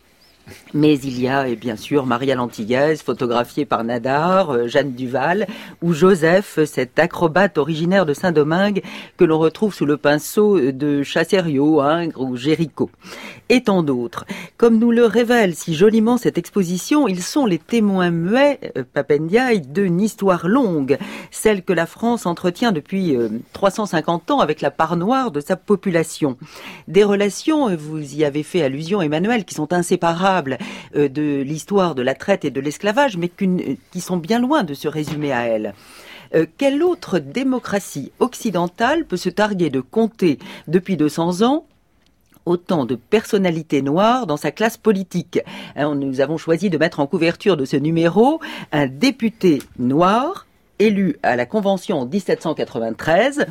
[0.75, 5.47] Mais il y a, et bien sûr, Maria Lantillaise, photographiée par Nadar, euh, Jeanne Duval,
[5.83, 8.83] ou Joseph, cet acrobate originaire de Saint-Domingue
[9.17, 12.91] que l'on retrouve sous le pinceau de Chasserio, Ingres ou Géricault.
[13.49, 14.25] Et tant d'autres.
[14.57, 19.61] Comme nous le révèle si joliment cette exposition, ils sont les témoins muets, euh, Papendiaï,
[19.61, 20.99] d'une histoire longue,
[21.31, 23.17] celle que la France entretient depuis
[23.53, 26.37] 350 euh, ans avec la part noire de sa population.
[26.89, 30.36] Des relations, vous y avez fait allusion Emmanuel, qui sont inséparables
[30.97, 33.31] euh, de l'histoire de la traite et de l'esclavage, mais
[33.91, 35.75] qui sont bien loin de se résumer à elle.
[36.35, 41.67] Euh, quelle autre démocratie occidentale peut se targuer de compter depuis 200 ans
[42.45, 45.41] autant de personnalités noires dans sa classe politique?
[45.77, 48.41] Hein, nous avons choisi de mettre en couverture de ce numéro
[48.73, 50.47] un député noir
[50.79, 53.47] élu à la Convention en 1793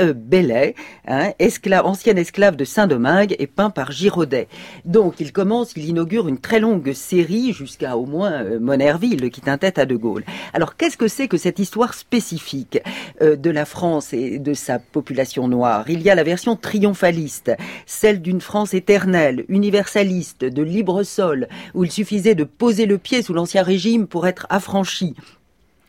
[0.00, 0.74] euh, Bellet,
[1.06, 4.48] hein, esclave, esclave de Saint-Domingue et peint par Giraudet.
[4.84, 9.40] Donc il commence, il inaugure une très longue série jusqu'à au moins euh, Monerville qui
[9.56, 10.24] tête à De Gaulle.
[10.52, 12.78] Alors qu'est-ce que c'est que cette histoire spécifique
[13.22, 15.88] euh, de la France et de sa population noire?
[15.88, 17.52] Il y a la version triomphaliste,
[17.86, 23.22] celle d'une France éternelle, universaliste, de libre sol, où il suffisait de poser le pied
[23.22, 25.14] sous l'ancien régime pour être affranchi.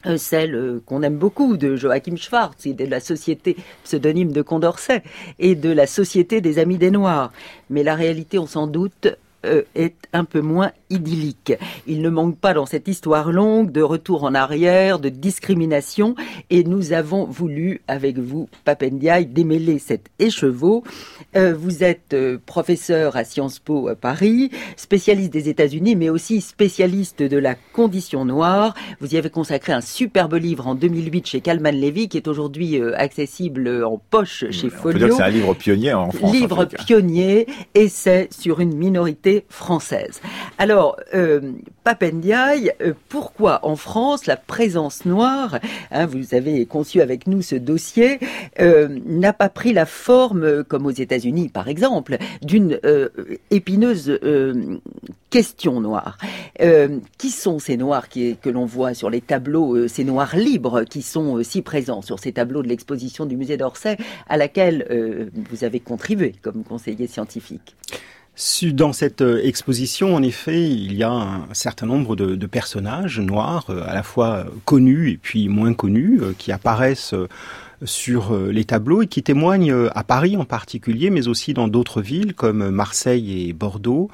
[0.06, 4.44] Euh, celle euh, qu'on aime beaucoup de Joachim Schwartz et de la société pseudonyme de
[4.44, 5.02] Condorcet
[5.40, 7.34] et de la société des Amis des Noirs.
[7.72, 9.08] Mais la réalité, on s'en doute,
[9.46, 11.54] euh, est un peu moins idyllique.
[11.86, 16.16] Il ne manque pas dans cette histoire longue de retour en arrière, de discrimination,
[16.50, 20.84] et nous avons voulu, avec vous, Papendiaï, démêler cet écheveau.
[21.36, 26.42] Euh, vous êtes euh, professeur à Sciences Po à Paris, spécialiste des États-Unis, mais aussi
[26.42, 28.74] spécialiste de la condition noire.
[29.02, 32.82] Vous y avez consacré un superbe livre en 2008 chez Kalman Levy, qui est aujourd'hui
[32.96, 34.90] accessible en poche chez Folio.
[34.90, 36.34] On peut dire que c'est un livre pionnier en France.
[36.34, 37.46] Livre pionnier,
[37.76, 40.22] essai sur une minorité française.
[40.58, 45.60] Alors, euh, Papendiaï, euh, pourquoi en France la présence noire,
[45.92, 48.20] hein, vous avez conçu avec nous ce dossier,
[48.60, 52.80] euh, n'a pas pris la forme, comme aux États-Unis par exemple, d'une
[53.52, 54.20] épineuse
[55.30, 56.18] question noire
[57.18, 61.44] Qui sont ces noirs que l'on voit sur les tableaux, ces noirs libres qui sont
[61.44, 66.34] si présents sur ces tableaux de l'exposition du musée d'Orsay à laquelle vous avez contribué
[66.42, 67.76] comme conseiller scientifique?
[68.74, 73.66] Dans cette euh, exposition, en effet, il y a un certain nombre de, personnages noirs,
[73.70, 77.16] euh, à la fois connus et puis moins connus, euh, qui apparaissent
[77.84, 82.34] sur les tableaux et qui témoignent à Paris en particulier, mais aussi dans d'autres villes
[82.34, 84.10] comme Marseille et Bordeaux,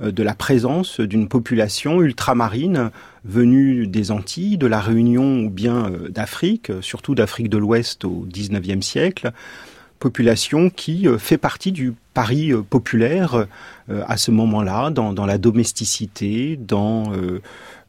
[0.00, 2.90] de la présence d'une population ultramarine
[3.24, 8.84] venue des Antilles, de la Réunion ou bien d'Afrique, surtout d'Afrique de l'Ouest au XIXe
[8.84, 9.30] siècle,
[10.04, 13.46] population qui fait partie du Paris populaire
[13.88, 17.10] à ce moment-là, dans, la domesticité, dans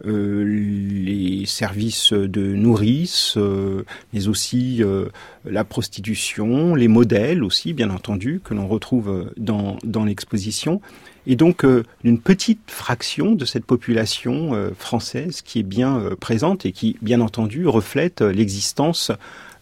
[0.06, 5.06] euh, les services de nourrice, euh, mais aussi euh,
[5.46, 10.82] la prostitution, les modèles aussi, bien entendu, que l'on retrouve dans, l'exposition.
[11.28, 11.66] Et donc
[12.04, 17.66] une petite fraction de cette population française qui est bien présente et qui, bien entendu,
[17.68, 19.12] reflète l'existence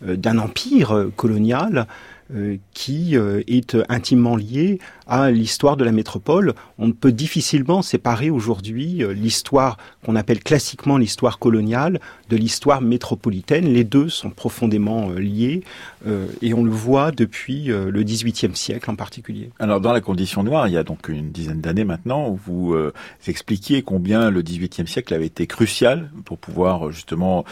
[0.02, 1.86] d'un empire colonial euh,
[2.74, 6.54] qui euh, est intimement lié à l'histoire de la métropole.
[6.78, 13.66] On peut difficilement séparer aujourd'hui euh, l'histoire qu'on appelle classiquement l'histoire coloniale de l'histoire métropolitaine.
[13.66, 15.64] Les deux sont profondément liés
[16.42, 19.50] et on le voit depuis le XVIIIe siècle en particulier.
[19.60, 22.76] Alors dans la condition noire, il y a donc une dizaine d'années maintenant, vous
[23.28, 27.46] expliquiez combien le XVIIIe siècle avait été crucial pour pouvoir justement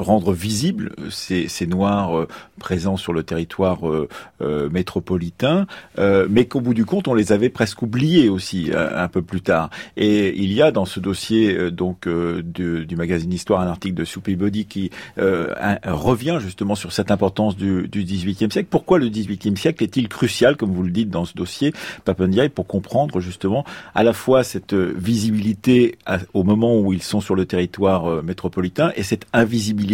[0.00, 4.08] rendre visibles ces, ces Noirs euh, présents sur le territoire euh,
[4.42, 5.66] euh, métropolitain,
[5.98, 9.70] mais qu'au bout du compte, on les avait presque oubliés aussi un peu plus tard.
[9.96, 14.04] Et il y a dans ce dossier donc du, du, magazine Histoire un article de
[14.04, 18.68] Soupy Body qui revient justement sur cette importance du, du XVIIIe siècle.
[18.70, 21.72] Pourquoi le XVIIIe siècle est-il crucial, comme vous le dites dans ce dossier,
[22.04, 25.98] Papendiaï, pour comprendre justement à la fois cette visibilité
[26.34, 29.89] au moment où ils sont sur le territoire métropolitain et cette invisibilité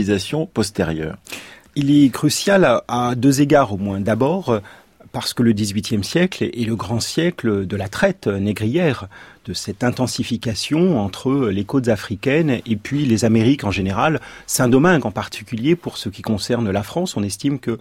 [0.53, 1.17] postérieure
[1.75, 4.01] Il est crucial à, deux égards au moins.
[4.01, 4.61] D'abord,
[5.13, 9.09] parce que le XVIIIe siècle est le grand siècle de la traite négrière,
[9.47, 15.13] de cette intensification entre les côtes africaines et puis les Amériques en général, Saint-Domingue en
[15.13, 17.17] particulier pour ce qui concerne la France.
[17.17, 17.79] On estime que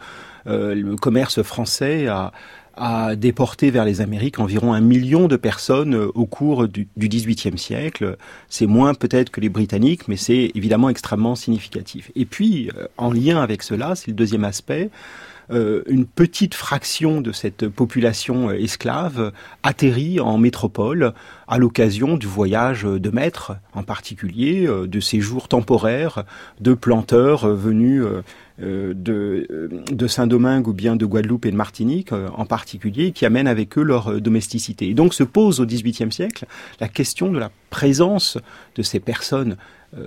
[0.47, 2.31] euh, le commerce français a,
[2.77, 7.57] a déporté vers les Amériques environ un million de personnes euh, au cours du, XVIIIe
[7.57, 8.17] siècle.
[8.49, 12.11] C'est moins peut-être que les Britanniques, mais c'est évidemment extrêmement significatif.
[12.15, 14.89] Et puis, euh, en lien avec cela, c'est le deuxième aspect,
[15.51, 19.31] une petite fraction de cette population esclave
[19.63, 21.13] atterrit en métropole
[21.47, 26.23] à l'occasion du voyage de maîtres, en particulier de séjours temporaires
[26.59, 28.03] de planteurs venus
[28.63, 33.25] euh, de, euh, Saint-Domingue ou bien de Guadeloupe et de Martinique euh, en particulier, qui
[33.25, 34.87] amènent avec eux leur domesticité.
[34.87, 36.45] Et donc se pose au XVIIIe siècle
[36.79, 38.37] la question de la présence
[38.77, 39.57] de ces personnes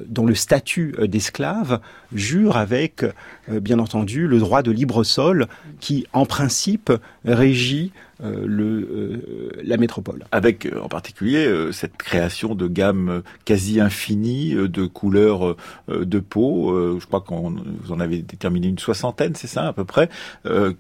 [0.07, 1.81] dont le statut d'esclave
[2.13, 3.05] jure avec,
[3.49, 5.47] bien entendu, le droit de libre sol
[5.81, 6.93] qui, en principe,
[7.25, 10.25] régit euh, le, euh, la métropole.
[10.33, 15.57] Avec euh, en particulier cette création de gamme quasi infinie de couleurs
[15.89, 19.85] de peau, je crois qu'on vous en avez déterminé une soixantaine, c'est ça à peu
[19.85, 20.09] près,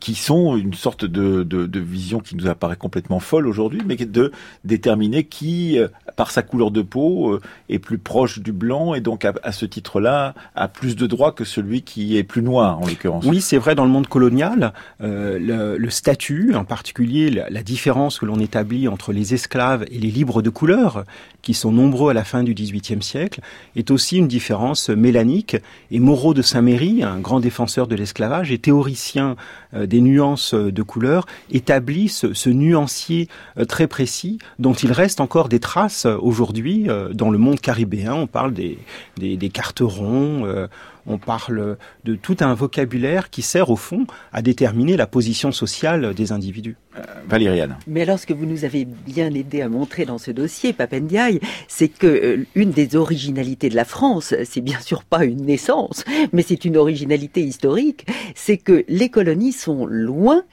[0.00, 3.96] qui sont une sorte de, de, de, vision qui nous apparaît complètement folle aujourd'hui, mais
[3.96, 4.32] de
[4.64, 5.78] déterminer qui,
[6.16, 10.34] par sa couleur de peau, est plus proche du blanc et donc à, ce titre-là
[10.54, 13.24] a plus de droits que celui qui est plus noir en l'occurrence.
[13.26, 18.26] Oui, c'est vrai dans le monde colonial, le, le statut en particulier la, différence que
[18.26, 21.04] l'on établit entre les esclaves et les libres de couleur,
[21.42, 23.40] qui sont nombreux à la fin du XVIIIe siècle,
[23.76, 25.56] est aussi une différence mélanique.
[25.90, 29.36] Et Moreau de Saint-Méry, un grand défenseur de l'esclavage et théoricien
[29.74, 35.48] euh, des nuances de couleur, établit ce, nuancier euh, très précis dont il reste encore
[35.48, 38.14] des traces aujourd'hui euh, dans le monde caribéen.
[38.14, 38.78] On parle des,
[39.16, 40.68] des, des carterons,
[41.08, 46.14] on parle de tout un vocabulaire qui sert au fond à déterminer la position sociale
[46.14, 46.76] des individus.
[46.98, 47.76] Euh, Valériane.
[47.86, 51.40] Mais alors ce que vous nous avez bien aidé à montrer dans ce dossier, Papendiaï,
[51.68, 56.04] c'est que euh, une des originalités de la France, c'est bien sûr pas une naissance,
[56.32, 60.44] mais c'est une originalité historique, c'est que les colonies sont loin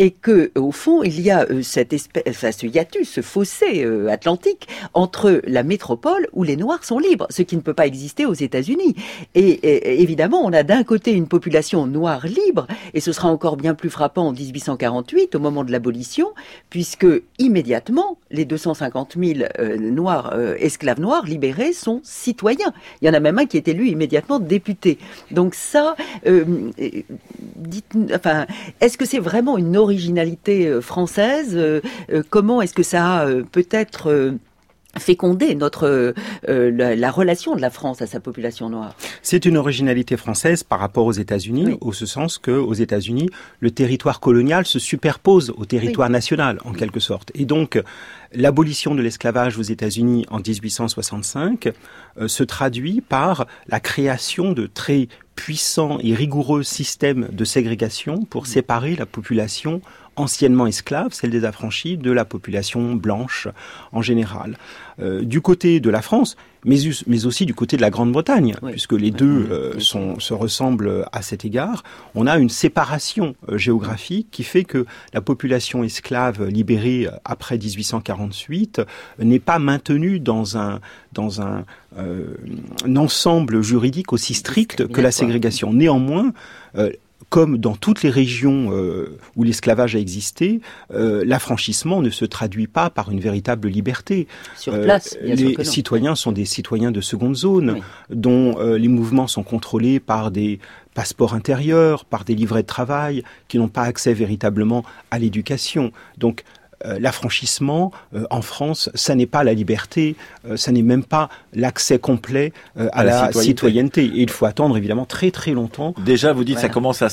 [0.00, 3.86] et que au fond il y a euh, cette espèce, enfin, ce hiatus, ce fossé
[4.10, 8.26] atlantique entre la métropole où les Noirs sont libres, ce qui ne peut pas exister
[8.26, 8.96] aux États-Unis.
[9.34, 13.74] et évidemment, on a d'un côté une population noire libre, et ce sera encore bien
[13.74, 16.28] plus frappant en 1848, au moment de l'abolition,
[16.70, 17.06] puisque
[17.38, 22.72] immédiatement, les 250 000 euh, noirs, euh, esclaves noirs libérés sont citoyens.
[23.00, 24.98] Il y en a même un qui est élu immédiatement député.
[25.30, 25.96] Donc ça,
[26.26, 26.44] euh,
[28.80, 31.58] est-ce que c'est vraiment une originalité française
[32.28, 34.34] Comment est-ce que ça a peut-être
[34.98, 36.14] féconder notre
[36.48, 38.94] euh, la, relation de la France à sa population noire.
[39.22, 43.30] C'est une originalité française par rapport aux États-Unis, au ce sens que aux États-Unis,
[43.60, 47.30] le territoire colonial se superpose au territoire national en quelque sorte.
[47.34, 47.80] Et donc
[48.32, 51.72] l'abolition de l'esclavage aux États-Unis en 1865
[52.18, 58.46] euh, se traduit par la création de très puissants et rigoureux systèmes de ségrégation pour
[58.46, 59.80] séparer la population
[60.16, 63.48] anciennement esclaves, celle des affranchis, de la population blanche
[63.92, 64.56] en général.
[65.00, 66.76] Euh, du côté de la France, mais,
[67.08, 71.20] mais aussi du côté de la Grande-Bretagne, puisque les deux euh, sont, se ressemblent à
[71.20, 71.82] cet égard,
[72.14, 78.82] on a une séparation euh, géographique qui fait que la population esclave libérée après 1848
[79.18, 80.78] n'est pas maintenue dans un,
[81.12, 81.64] dans un,
[81.96, 85.72] un ensemble juridique aussi strict que la ségrégation.
[85.72, 86.32] Néanmoins,
[87.30, 90.60] comme dans toutes les régions euh, où l'esclavage a existé,
[90.92, 94.28] euh, l'affranchissement ne se traduit pas par une véritable liberté.
[94.56, 99.42] Sur place, euh, les citoyens sont des citoyens de seconde zone, dont les mouvements sont
[99.42, 100.60] contrôlés par des
[100.94, 105.92] passeports intérieurs, par des livrets de travail, qui n'ont pas accès véritablement à l'éducation.
[106.18, 106.63] Donc euh,
[106.98, 110.16] l'affranchissement euh, en France, ça n'est pas la liberté,
[110.48, 114.04] euh, ça n'est même pas l'accès complet à, la, citoyenneté.
[114.04, 115.94] Et il faut attendre évidemment très très longtemps.
[116.04, 117.08] Déjà, vous dites ça commence à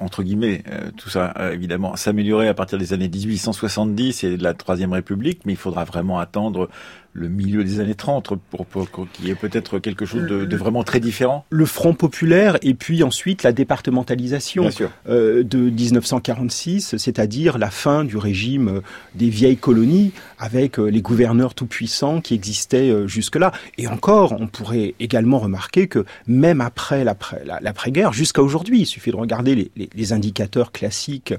[0.00, 0.64] entre guillemets
[0.96, 5.52] tout ça évidemment s'améliorer à partir des années 1870 et de la Troisième République, mais
[5.52, 6.68] il faudra vraiment attendre
[7.14, 10.56] le milieu des années 30 pour, pour, qu'il y ait peut-être quelque chose de, de,
[10.56, 14.70] vraiment très différent Le Front populaire et puis ensuite la départementalisation
[15.08, 18.80] euh, de 1946, c'est-à-dire la fin du régime euh,
[19.14, 23.52] des vieilles colonies avec euh, les gouverneurs tout-puissants qui existaient euh, jusque-là.
[23.78, 29.16] Et encore, on pourrait également remarquer que même après l'après-guerre, jusqu'à aujourd'hui, il suffit de
[29.16, 31.34] regarder les, les, les indicateurs classiques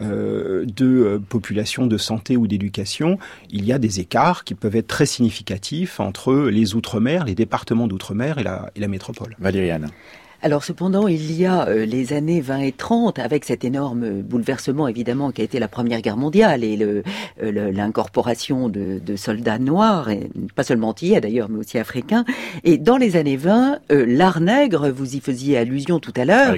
[0.00, 3.18] euh, de population de santé ou d'éducation,
[3.50, 7.86] il y a des écarts qui peuvent être très significatifs entre les Outre-mer, les départements
[7.86, 9.36] d'Outre-mer et la, et la métropole.
[9.38, 9.90] Valériane.
[10.44, 14.88] Alors cependant, il y a euh, les années 20 et 30, avec cet énorme bouleversement
[14.88, 17.02] évidemment qui a été la Première Guerre mondiale et euh,
[17.72, 22.26] l'incorporation de, de, soldats noirs, et pas seulement antillais d'ailleurs, mais aussi africains.
[22.62, 26.56] Et dans les années 20, euh, l'art nègre, vous y faisiez allusion tout à l'heure,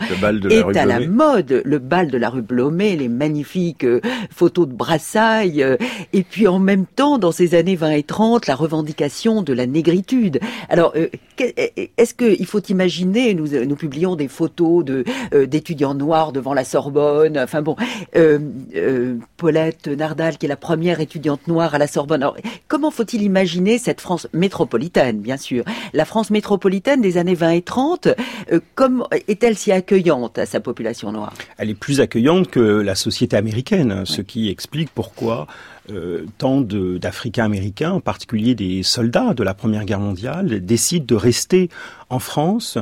[0.50, 1.62] est à la mode.
[1.64, 3.86] Le bal de la rue Blomet, les magnifiques
[4.32, 5.64] photos de brassailles,
[6.12, 9.68] et puis en même temps, dans ces années 20 et 30, la revendication de la
[9.68, 10.40] négritude.
[10.68, 10.92] Alors,
[11.38, 15.04] est-ce qu'il faut imaginer, nous, nous nous publions des photos de
[15.34, 17.36] euh, d'étudiants noirs devant la Sorbonne.
[17.36, 17.76] Enfin bon,
[18.16, 18.38] euh,
[18.74, 22.22] euh, Paulette Nardal, qui est la première étudiante noire à la Sorbonne.
[22.22, 25.64] Alors, comment faut-il imaginer cette France métropolitaine, bien sûr?
[25.92, 28.08] La France métropolitaine des années 20 et 30,
[28.74, 31.34] comme est-elle si accueillante à sa population noire?
[31.58, 35.46] Elle est plus accueillante que la société américaine, ce qui explique pourquoi
[36.38, 41.68] tant d'Africains américains, en particulier des soldats de la Première Guerre mondiale, décident de rester
[42.10, 42.78] en France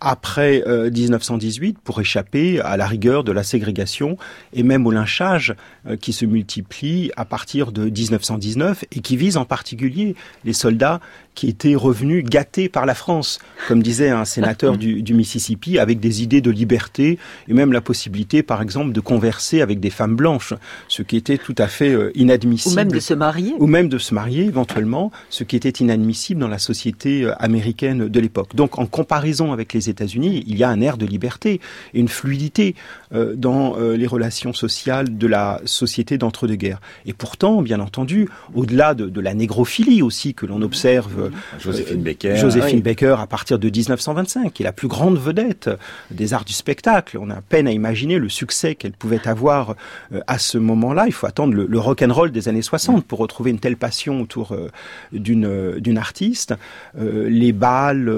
[0.00, 4.16] après 1918 euh, pour échapper à la rigueur de la ségrégation
[4.52, 5.54] et même au lynchage
[5.96, 10.14] qui se multiplie à partir de 1919 et qui vise en particulier
[10.44, 11.00] les soldats
[11.38, 16.00] qui étaient revenus gâtés par la France, comme disait un sénateur du, du, Mississippi, avec
[16.00, 17.16] des idées de liberté
[17.46, 20.54] et même la possibilité, par exemple, de converser avec des femmes blanches,
[20.88, 22.72] ce qui était tout à fait euh, inadmissible.
[22.72, 23.54] Ou même de se marier.
[23.60, 28.20] Ou même de se marier éventuellement, ce qui était inadmissible dans la société américaine de
[28.20, 28.56] l'époque.
[28.56, 31.60] Donc, en comparaison avec les États-Unis, il y a un air de liberté
[31.94, 32.74] et une fluidité
[33.14, 35.77] euh, dans euh, les relations sociales de la société
[36.18, 36.80] d'entre-deux-guerres.
[37.06, 42.02] Et pourtant, bien entendu, au-delà de, de, la négrophilie aussi que l'on observe, euh, Joséphine
[42.02, 45.70] Baker, Joséphine Baker à partir de 1925, qui est la plus grande vedette
[46.10, 47.18] des arts du spectacle.
[47.20, 49.74] On a peine à imaginer le succès qu'elle pouvait avoir
[50.26, 51.04] à ce moment-là.
[51.06, 53.76] Il faut attendre le, le rock and roll des années 60 pour retrouver une telle
[53.76, 54.56] passion autour
[55.12, 56.54] d'une d'une artiste.
[56.96, 58.12] les balles,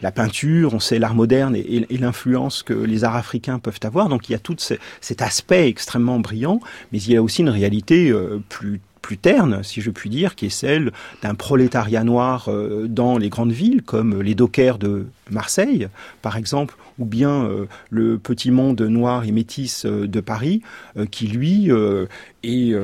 [0.00, 4.08] la peinture, on sait l'art moderne et, et l'influence que les arts africains peuvent avoir.
[4.08, 6.60] Donc il y a tout cet aspect extrêmement brillant,
[6.92, 8.80] mais il y a aussi une réalité euh, plus
[9.22, 10.90] terne, si je puis dire, qui est celle
[11.22, 15.86] d'un prolétariat noir euh, dans les grandes villes, comme les dockers de Marseille,
[16.22, 20.60] par exemple, ou bien euh, le petit monde noir et métis de Paris,
[21.12, 21.70] qui lui
[22.46, 22.74] et,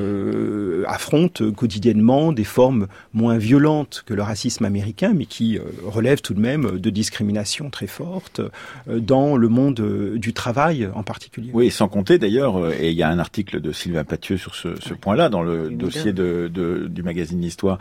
[0.86, 6.40] affronte quotidiennement des formes moins violentes que le racisme américain, mais qui relèvent tout de
[6.40, 8.40] même de discrimination très forte
[8.86, 11.50] dans le monde du travail en particulier.
[11.52, 14.80] Oui, sans compter d'ailleurs, et il y a un article de Sylvain Pathieu sur ce,
[14.80, 17.78] ce point-là dans le dossier de, de, du magazine L'Histoire,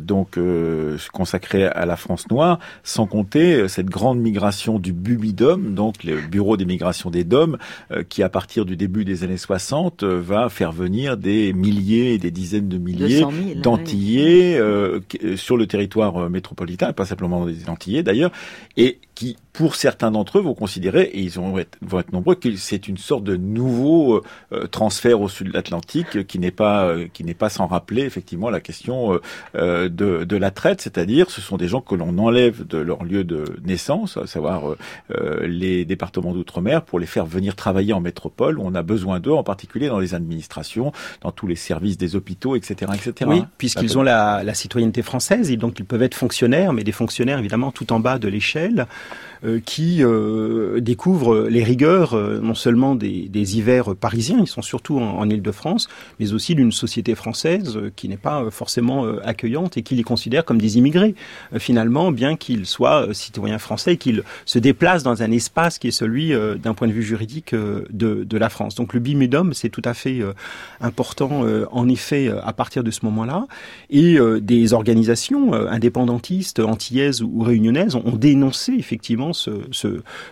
[0.00, 0.38] donc
[1.12, 6.56] consacré à la France noire, sans compter cette grande migration du Bubidom, donc le bureau
[6.56, 7.56] d'immigration des DOM,
[7.92, 12.14] euh, qui à partir du début des années 60 euh, va faire venir des milliers
[12.14, 13.24] et des dizaines de milliers
[13.56, 15.00] d'Antillais euh,
[15.36, 18.32] sur le territoire métropolitain, pas simplement des Antillais d'ailleurs,
[18.76, 22.36] et qui, pour certains d'entre eux, vont considérer, et ils vont être, vont être nombreux,
[22.36, 26.86] que c'est une sorte de nouveau euh, transfert au sud de l'Atlantique qui n'est pas
[26.86, 29.20] euh, qui n'est pas sans rappeler effectivement la question
[29.54, 33.22] de, de la traite, c'est-à-dire ce sont des gens que l'on enlève de leur lieu
[33.22, 34.62] de naissance, à savoir
[35.42, 39.32] les départements d'outre-mer, pour les faire venir travailler en métropole où on a besoin d'eux,
[39.32, 43.30] en particulier dans les administrations, dans tous les services des hôpitaux, etc., etc.
[43.30, 46.92] Oui, puisqu'ils ont la, la citoyenneté française et donc ils peuvent être fonctionnaires, mais des
[46.92, 48.86] fonctionnaires évidemment tout en bas de l'échelle.
[49.42, 54.98] Euh, qui euh, découvrent les rigueurs euh, non seulement des, hivers parisiens, ils sont surtout
[54.98, 55.88] en, en Ile-de-France,
[56.18, 60.60] mais aussi d'une société française qui n'est pas forcément accueillante et qui les considère comme
[60.60, 61.14] des immigrés,
[61.58, 65.92] finalement, bien qu'ils soient citoyens français et qu'ils se déplacent dans un espace qui est
[65.92, 66.32] celui,
[66.62, 68.74] d'un point de vue juridique, de, la France.
[68.74, 70.20] Donc le bimudum, c'est tout à fait
[70.80, 73.46] important, en effet, à partir de ce moment-là.
[73.88, 78.99] Et des organisations indépendantistes, antillaises ou réunionnaises ont dénoncé effectivement
[79.32, 79.50] ce,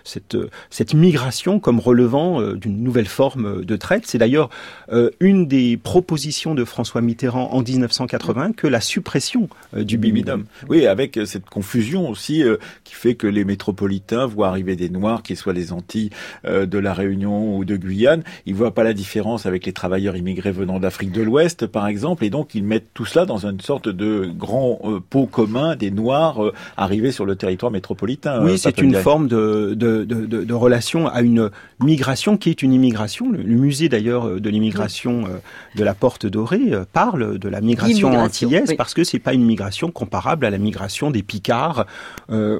[0.04, 0.36] cette,
[0.70, 4.04] cette, migration comme relevant euh, d'une nouvelle forme de traite.
[4.06, 4.50] C'est d'ailleurs
[4.92, 10.44] euh, une des propositions de François Mitterrand en 1980 que la suppression euh, du bimidum.
[10.68, 12.42] Oui, avec cette confusion aussi
[12.84, 16.10] qui fait que les métropolitains voient arriver des Noirs, qu'ils soient les Antilles
[16.44, 20.52] de la Réunion ou de Guyane, ils voient pas la différence avec les travailleurs immigrés
[20.52, 23.88] venant d'Afrique de l'Ouest, par exemple, et donc ils mettent tout cela dans une sorte
[23.88, 26.40] de grand pot commun des Noirs
[26.76, 28.44] arrivés sur le territoire métropolitain.
[28.44, 31.50] Oui, c'est une forme de, de, de, de, relation à une
[31.82, 33.30] migration qui est une immigration?
[33.30, 35.38] Le, musée d'ailleurs euh, de l'immigration euh,
[35.74, 39.44] de la Porte Dorée euh, parle de la migration antillaise parce que c'est pas une
[39.44, 41.86] migration comparable à la migration des Picards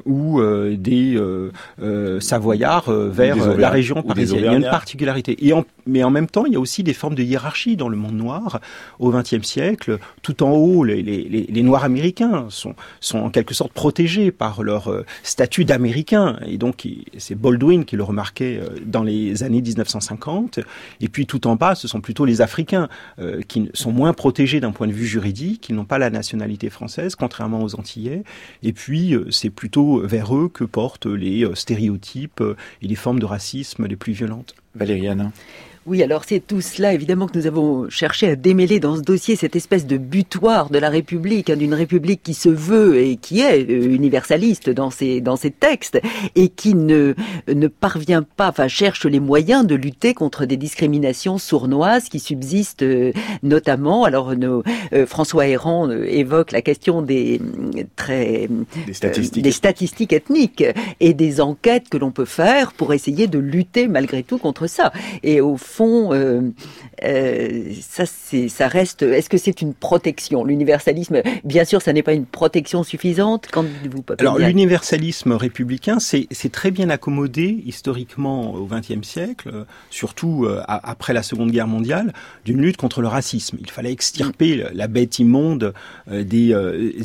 [0.07, 0.41] ou
[0.77, 1.21] des
[2.21, 4.41] Savoyards vers la région parisienne.
[4.41, 5.37] Il y a une particularité.
[5.47, 7.89] Et en, mais en même temps, il y a aussi des formes de hiérarchie dans
[7.89, 8.61] le monde noir
[8.99, 9.99] au XXe siècle.
[10.23, 12.75] Tout en haut, les, Noirs américains sont,
[13.15, 15.89] en quelque sorte protégés par leur statut d'Américain
[16.47, 16.87] et donc,
[17.17, 20.61] c'est Baldwin qui le remarquait euh, dans les années 1950.
[21.01, 24.61] Et puis, tout en bas, ce sont plutôt les Africains euh, qui sont moins protégés
[24.61, 28.23] d'un point de vue juridique, qui n'ont pas la nationalité française, contrairement aux Antillais.
[28.63, 32.43] Et puis, euh, c'est plutôt vers eux que portent les stéréotypes
[32.83, 34.55] et les formes de racisme les plus violentes.
[34.75, 35.33] Valériane
[35.89, 39.37] oui, alors c'est tout cela évidemment que nous avons cherché à démêler dans ce dossier,
[39.37, 43.41] cette espèce de butoir de la République, hein, d'une République qui se veut et qui
[43.41, 45.99] est euh, universaliste dans ses, dans ses textes
[46.35, 47.15] et qui ne,
[47.49, 52.83] ne parvient pas, enfin cherche les moyens de lutter contre des discriminations sournoises qui subsistent
[52.83, 53.13] euh,
[53.43, 54.05] notamment.
[54.05, 54.63] Alors nos,
[54.93, 57.41] euh, François Héran évoque la question des,
[57.97, 58.49] très,
[58.87, 59.43] des statistiques.
[59.43, 60.65] des statistiques ethniques
[61.01, 64.93] et des enquêtes que l'on peut faire pour essayer de lutter malgré tout contre ça.
[65.23, 66.51] Et au fond, euh,
[67.05, 69.03] euh, ça, ça reste.
[69.03, 70.45] Est-ce que c'est une protection?
[70.45, 73.49] L'universalisme, bien sûr, ça n'est pas une protection suffisante.
[73.53, 80.63] Quand vous Alors, l'universalisme républicain, c'est très bien accommodé historiquement au XXe siècle, surtout euh,
[80.67, 82.13] après la Seconde Guerre mondiale,
[82.45, 83.59] d'une lutte contre le racisme.
[83.61, 85.75] Il fallait extirper la bête immonde
[86.11, 86.55] des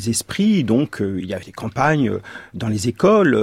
[0.08, 0.64] esprits.
[0.64, 2.12] Donc, il y avait des campagnes
[2.54, 3.38] dans les écoles.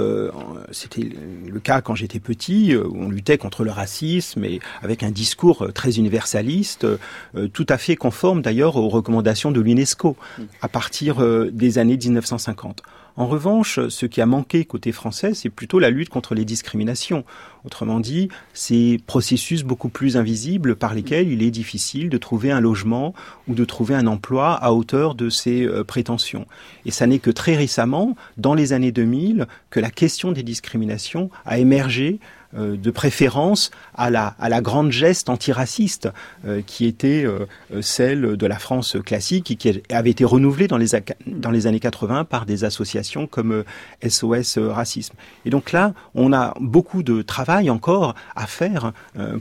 [0.70, 1.08] C'était
[1.46, 5.62] le cas quand j'étais petit, où on luttait contre le racisme et avec un discours
[5.62, 10.16] euh, très universaliste, euh, tout à fait conforme d'ailleurs aux recommandations de l'UNESCO
[10.60, 12.82] à partir euh, des années 1950.
[13.14, 17.24] En revanche, ce qui a manqué côté français, c'est plutôt la lutte contre les discriminations.
[17.62, 22.60] Autrement dit, ces processus beaucoup plus invisibles par lesquels il est difficile de trouver un
[22.60, 23.12] logement
[23.48, 26.46] ou de trouver un emploi à hauteur de ses prétentions.
[26.86, 31.28] Et ça n'est que très récemment, dans les années 2000, que la question des discriminations
[31.44, 36.08] a émergé euh, de préférence à la, à la grande geste antiraciste
[36.44, 37.46] euh, qui était euh,
[37.80, 40.88] celle de la France classique et qui avait été renouvelée dans les,
[41.26, 43.64] dans les années 80 par des associations comme
[44.06, 45.14] SOS Racisme.
[45.44, 48.92] Et donc là, on a beaucoup de travail encore à faire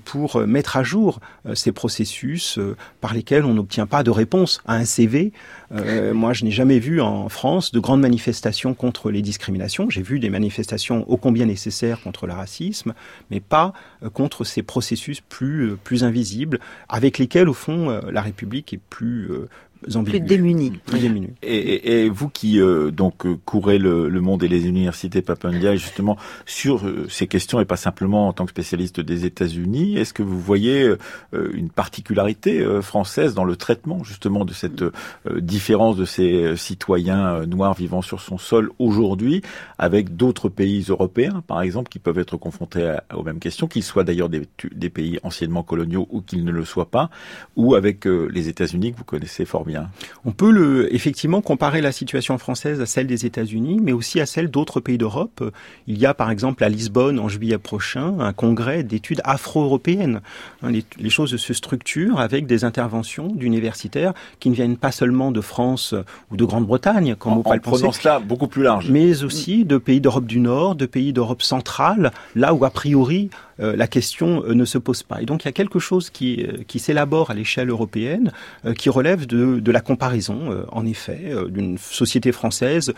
[0.05, 1.19] pour mettre à jour
[1.53, 2.59] ces processus
[2.99, 5.31] par lesquels on n'obtient pas de réponse à un CV.
[6.13, 9.89] Moi, je n'ai jamais vu en France de grandes manifestations contre les discriminations.
[9.89, 12.93] J'ai vu des manifestations ô combien nécessaires contre le racisme,
[13.29, 16.59] mais pas euh, contre ces processus plus, euh, plus invisibles,
[16.89, 19.29] avec lesquels, au fond, euh, la République est plus,
[20.03, 20.73] plus démunis.
[21.41, 25.75] Et, et, vous qui euh, donc euh, courez le, le, monde et les universités Papandia
[25.75, 30.13] justement sur euh, ces questions et pas simplement en tant que spécialiste des États-Unis, est-ce
[30.13, 30.95] que vous voyez
[31.33, 34.83] une particularité française dans le traitement justement de cette
[35.37, 39.41] différence de ces citoyens noirs vivant sur son sol aujourd'hui
[39.77, 44.03] avec d'autres pays européens par exemple qui peuvent être confrontés aux mêmes questions, qu'ils soient
[44.03, 47.09] d'ailleurs des, des, pays anciennement coloniaux ou qu'ils ne le soient pas,
[47.55, 49.89] ou avec les États-Unis que vous connaissez formidablement bien
[50.25, 54.25] On peut le, effectivement comparer la situation française à celle des États-Unis, mais aussi à
[54.25, 55.43] celle d'autres pays d'Europe.
[55.87, 60.21] Il y a par exemple à Lisbonne en juillet prochain un congrès d'études afro-européennes.
[60.61, 65.41] Hein, les, choses se structurent avec des interventions d'universitaires qui ne viennent pas seulement de
[65.41, 65.93] France
[66.31, 67.87] ou de Grande-Bretagne, comme on peut le penser.
[67.91, 68.89] cela beaucoup plus large.
[68.89, 73.29] Mais aussi de pays d'Europe du Nord, de pays d'Europe centrale, là où a priori
[73.61, 75.21] la question euh, ne se pose pas.
[75.21, 78.31] Et donc il y a quelque chose qui, euh, qui s'élabore à l'échelle européenne
[78.77, 82.93] qui relève de, de la comparaison, en effet, d'une société française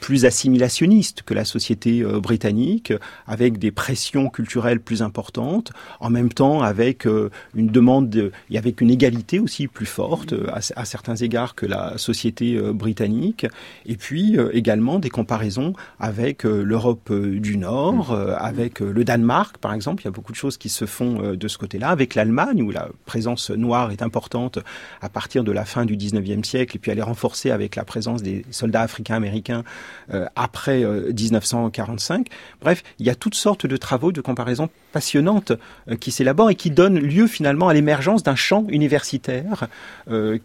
[0.00, 2.92] plus assimilationniste que la société britannique,
[3.26, 7.06] avec des pressions culturelles plus importantes, en même temps avec
[7.54, 11.98] une demande et avec une égalité aussi plus forte à, à certains égards que la
[11.98, 13.46] société britannique,
[13.86, 20.04] et puis également des comparaisons avec l'Europe du Nord, avec le Danemark par exemple, il
[20.04, 22.70] y a beaucoup de choses qui se font euh, de ce côté-là, avec l'Allemagne, où
[22.70, 24.58] la présence noire est importante
[25.00, 27.84] à partir de la fin du 19e siècle, et puis elle est renforcée avec la
[27.84, 29.64] présence des soldats africains-américains
[30.12, 32.20] euh, après 1945.
[32.20, 35.52] Euh, Bref, il y a toutes sortes de travaux de comparaison passionnantes
[36.00, 39.68] qui s'élaborent et qui donnent lieu finalement à l'émergence d'un champ universitaire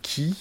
[0.02, 0.36] qui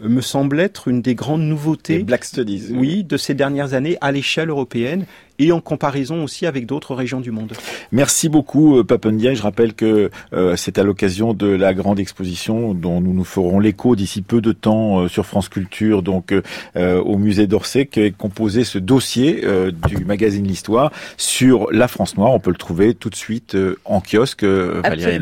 [0.00, 2.68] me semble être une des grandes nouveautés Black Studies.
[2.70, 5.06] Oui, de ces dernières années à l'échelle européenne
[5.42, 7.52] et en comparaison aussi avec d'autres régions du monde.
[7.90, 9.34] Merci beaucoup euh, Papendia.
[9.34, 13.58] Je rappelle que euh, c'est à l'occasion de la grande exposition dont nous nous ferons
[13.58, 16.32] l'écho d'ici peu de temps euh, sur France Culture, donc
[16.76, 19.44] au musée d'Orsay, est composé ce dossier
[19.88, 22.32] du magazine L'Histoire sur la France noire.
[22.32, 25.18] On peut le trouver tout de suite en kiosque, Valérie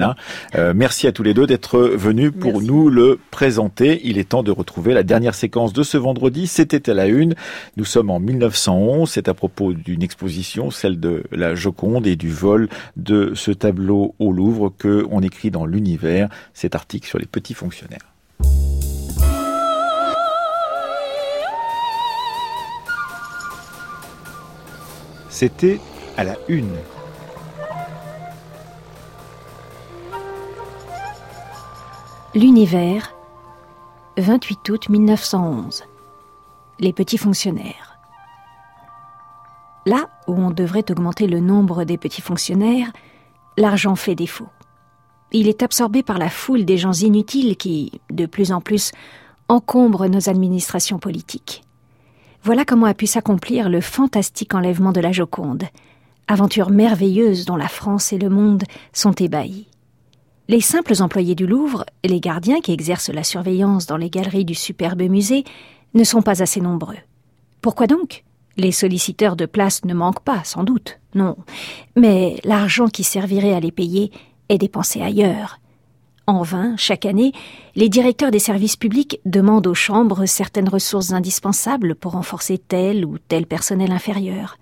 [0.74, 4.00] merci à tous les deux d'être venus pour nous le présenter.
[4.04, 6.46] Il est temps de retrouver la dernière séquence de ce vendredi.
[6.46, 7.34] C'était à la une.
[7.76, 9.10] Nous sommes en 1911.
[9.10, 14.16] C'est à propos d'une exposition, celle de la Joconde et du vol de ce tableau
[14.18, 18.00] au Louvre que on écrit dans l'univers, cet article sur les petits fonctionnaires.
[25.28, 25.78] C'était
[26.16, 26.74] à la une.
[32.34, 33.14] L'univers,
[34.18, 35.84] 28 août 1911.
[36.80, 37.89] Les petits fonctionnaires.
[39.86, 42.92] Là où on devrait augmenter le nombre des petits fonctionnaires,
[43.56, 44.48] l'argent fait défaut.
[45.32, 48.92] Il est absorbé par la foule des gens inutiles qui, de plus en plus,
[49.48, 51.62] encombrent nos administrations politiques.
[52.42, 55.64] Voilà comment a pu s'accomplir le fantastique enlèvement de la Joconde,
[56.26, 59.66] aventure merveilleuse dont la France et le monde sont ébahis.
[60.48, 64.54] Les simples employés du Louvre, les gardiens qui exercent la surveillance dans les galeries du
[64.54, 65.44] superbe musée,
[65.94, 66.96] ne sont pas assez nombreux.
[67.60, 68.24] Pourquoi donc?
[68.56, 71.36] Les solliciteurs de place ne manquent pas, sans doute, non.
[71.96, 74.10] Mais l'argent qui servirait à les payer
[74.48, 75.60] est dépensé ailleurs.
[76.26, 77.32] En vain, chaque année,
[77.74, 83.18] les directeurs des services publics demandent aux chambres certaines ressources indispensables pour renforcer tel ou
[83.18, 84.56] tel personnel inférieur.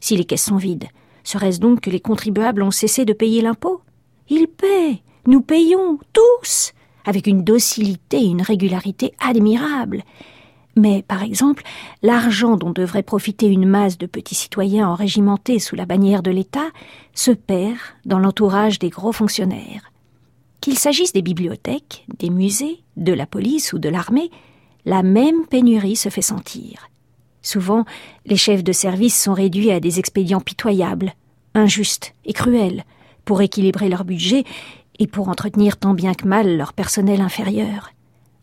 [0.00, 0.88] Si les caisses sont vides,
[1.24, 3.80] serait-ce donc que les contribuables ont cessé de payer l'impôt?
[4.28, 6.72] Ils paient, nous payons, tous,
[7.06, 10.02] avec une docilité et une régularité admirables.
[10.76, 11.62] Mais, par exemple,
[12.02, 16.68] l'argent dont devrait profiter une masse de petits citoyens enrégimentés sous la bannière de l'État
[17.14, 19.90] se perd dans l'entourage des gros fonctionnaires.
[20.60, 24.30] Qu'il s'agisse des bibliothèques, des musées, de la police ou de l'armée,
[24.84, 26.90] la même pénurie se fait sentir.
[27.40, 27.84] Souvent,
[28.26, 31.14] les chefs de service sont réduits à des expédients pitoyables,
[31.54, 32.84] injustes et cruels,
[33.24, 34.44] pour équilibrer leur budget
[34.98, 37.92] et pour entretenir tant bien que mal leur personnel inférieur.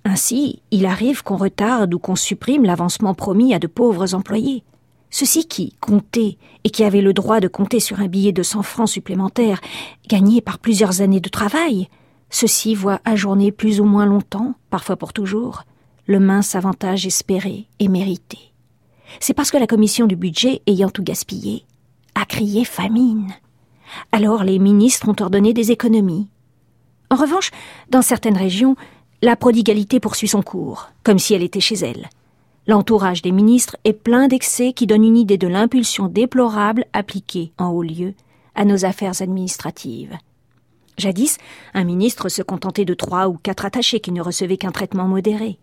[0.05, 4.63] Ainsi, il arrive qu'on retarde ou qu'on supprime l'avancement promis à de pauvres employés.
[5.09, 8.63] Ceux-ci qui comptaient et qui avaient le droit de compter sur un billet de 100
[8.63, 9.61] francs supplémentaires
[10.07, 11.87] gagné par plusieurs années de travail,
[12.29, 15.63] ceux-ci voient ajourner plus ou moins longtemps, parfois pour toujours,
[16.07, 18.39] le mince avantage espéré et mérité.
[19.19, 21.63] C'est parce que la commission du budget, ayant tout gaspillé,
[22.15, 23.31] a crié famine.
[24.11, 26.27] Alors les ministres ont ordonné des économies.
[27.11, 27.51] En revanche,
[27.89, 28.75] dans certaines régions,
[29.23, 32.09] la prodigalité poursuit son cours, comme si elle était chez elle.
[32.67, 37.69] L'entourage des ministres est plein d'excès qui donnent une idée de l'impulsion déplorable appliquée, en
[37.69, 38.15] haut lieu,
[38.53, 40.17] à nos affaires administratives.
[40.97, 41.37] Jadis,
[41.73, 45.57] un ministre se contentait de trois ou quatre attachés qui ne recevaient qu'un traitement modéré.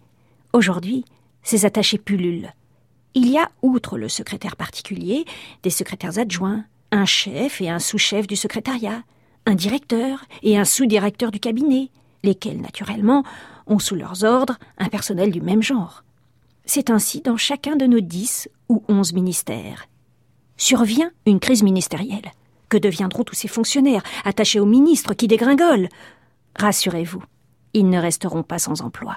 [0.55, 1.05] Aujourd'hui,
[1.43, 2.55] ces attachés pullulent.
[3.13, 5.27] Il y a, outre le secrétaire particulier,
[5.63, 9.03] des secrétaires adjoints, un chef et un sous-chef du secrétariat,
[9.45, 11.91] un directeur et un sous-directeur du cabinet,
[12.23, 13.25] lesquels, naturellement,
[13.67, 16.05] ont sous leurs ordres un personnel du même genre.
[16.65, 19.87] C'est ainsi dans chacun de nos dix ou onze ministères.
[20.57, 22.33] Survient une crise ministérielle.
[22.69, 25.89] Que deviendront tous ces fonctionnaires attachés aux ministres qui dégringolent
[26.57, 27.23] Rassurez-vous,
[27.75, 29.17] ils ne resteront pas sans emploi.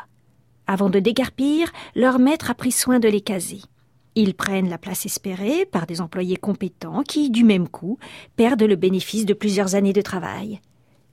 [0.66, 3.62] Avant de dégarpir, leur maître a pris soin de les caser.
[4.16, 7.98] Ils prennent la place espérée par des employés compétents qui, du même coup,
[8.36, 10.62] perdent le bénéfice de plusieurs années de travail.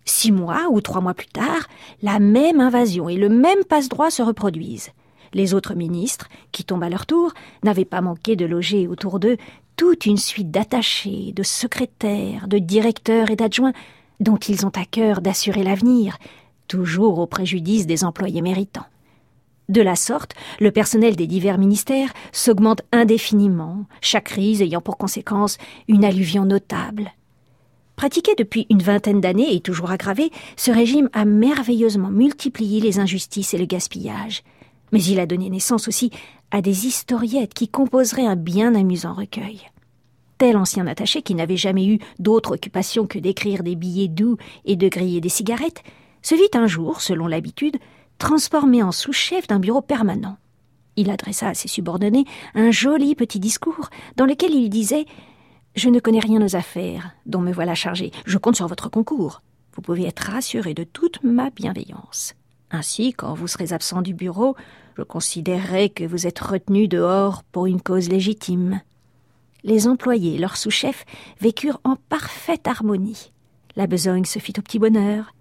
[0.05, 1.68] Six mois ou trois mois plus tard,
[2.03, 4.90] la même invasion et le même passe-droit se reproduisent.
[5.32, 7.32] Les autres ministres, qui tombent à leur tour,
[7.62, 9.36] n'avaient pas manqué de loger autour d'eux
[9.76, 13.72] toute une suite d'attachés, de secrétaires, de directeurs et d'adjoints
[14.18, 16.18] dont ils ont à cœur d'assurer l'avenir,
[16.68, 18.86] toujours au préjudice des employés méritants.
[19.68, 25.59] De la sorte, le personnel des divers ministères s'augmente indéfiniment, chaque crise ayant pour conséquence
[25.88, 27.12] une alluvion notable.
[28.01, 33.53] Pratiqué depuis une vingtaine d'années et toujours aggravé, ce régime a merveilleusement multiplié les injustices
[33.53, 34.42] et le gaspillage.
[34.90, 36.11] Mais il a donné naissance aussi
[36.51, 39.68] à des historiettes qui composeraient un bien amusant recueil.
[40.38, 44.76] Tel ancien attaché qui n'avait jamais eu d'autre occupation que d'écrire des billets doux et
[44.76, 45.82] de griller des cigarettes,
[46.22, 47.76] se vit un jour, selon l'habitude,
[48.16, 50.38] transformé en sous-chef d'un bureau permanent.
[50.96, 52.24] Il adressa à ses subordonnés
[52.55, 55.05] un joli petit discours dans lequel il disait
[55.76, 58.10] Je ne connais rien aux affaires dont me voilà chargé.
[58.26, 59.42] Je compte sur votre concours.
[59.74, 62.34] Vous pouvez être rassuré de toute ma bienveillance.
[62.72, 64.56] Ainsi, quand vous serez absent du bureau,
[64.96, 68.80] je considérerai que vous êtes retenu dehors pour une cause légitime.
[69.62, 71.04] Les employés leurs sous-chefs
[71.40, 73.32] vécurent en parfaite harmonie.
[73.76, 75.34] La besogne se fit au petit bonheur.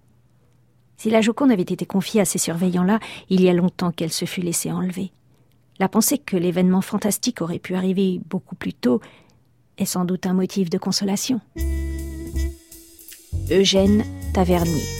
[0.96, 3.00] Si la Joconde avait été confiée à ces surveillants-là,
[3.30, 5.12] il y a longtemps qu'elle se fut laissée enlever.
[5.78, 9.00] La pensée que l'événement fantastique aurait pu arriver beaucoup plus tôt
[9.80, 11.40] est sans doute un motif de consolation.
[13.50, 14.99] Eugène Tavernier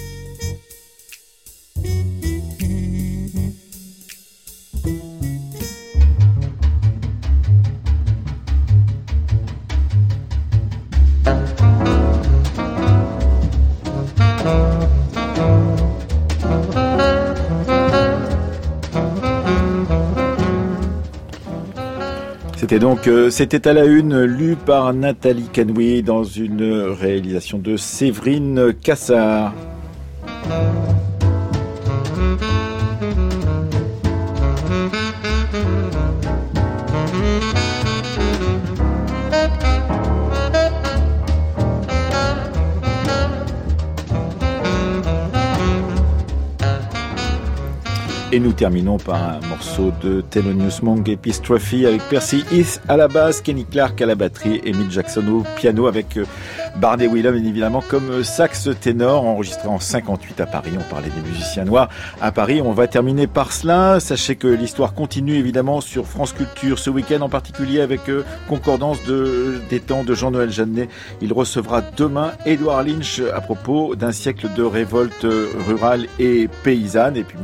[22.80, 28.72] donc euh, c'était à la une lu par Nathalie Canoui dans une réalisation de Séverine
[28.82, 29.52] Cassard.
[48.40, 51.18] Et nous terminons par un morceau de Thelonious Monk et
[51.86, 55.44] avec Percy Heath à la basse, Kenny Clark à la batterie et Mick Jackson au
[55.56, 56.24] piano avec euh,
[56.76, 60.70] Barney Willem évidemment comme sax ténor enregistré en 58 à Paris.
[60.78, 61.88] On parlait des musiciens noirs
[62.20, 62.62] à Paris.
[62.64, 64.00] On va terminer par cela.
[64.00, 69.02] Sachez que l'histoire continue évidemment sur France Culture ce week-end en particulier avec euh, concordance
[69.04, 70.88] de, des temps de Jean-Noël Jeannet.
[71.20, 75.26] Il recevra demain Edouard Lynch à propos d'un siècle de révolte
[75.66, 77.16] rurale et paysanne.
[77.16, 77.38] Et puis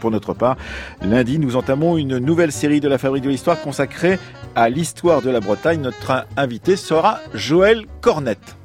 [0.00, 0.56] pour notre part,
[1.02, 4.18] lundi, nous entamons une nouvelle série de la Fabrique de l'Histoire consacrée
[4.54, 5.80] à l'histoire de la Bretagne.
[5.80, 8.56] Notre invité sera Joël Cornette.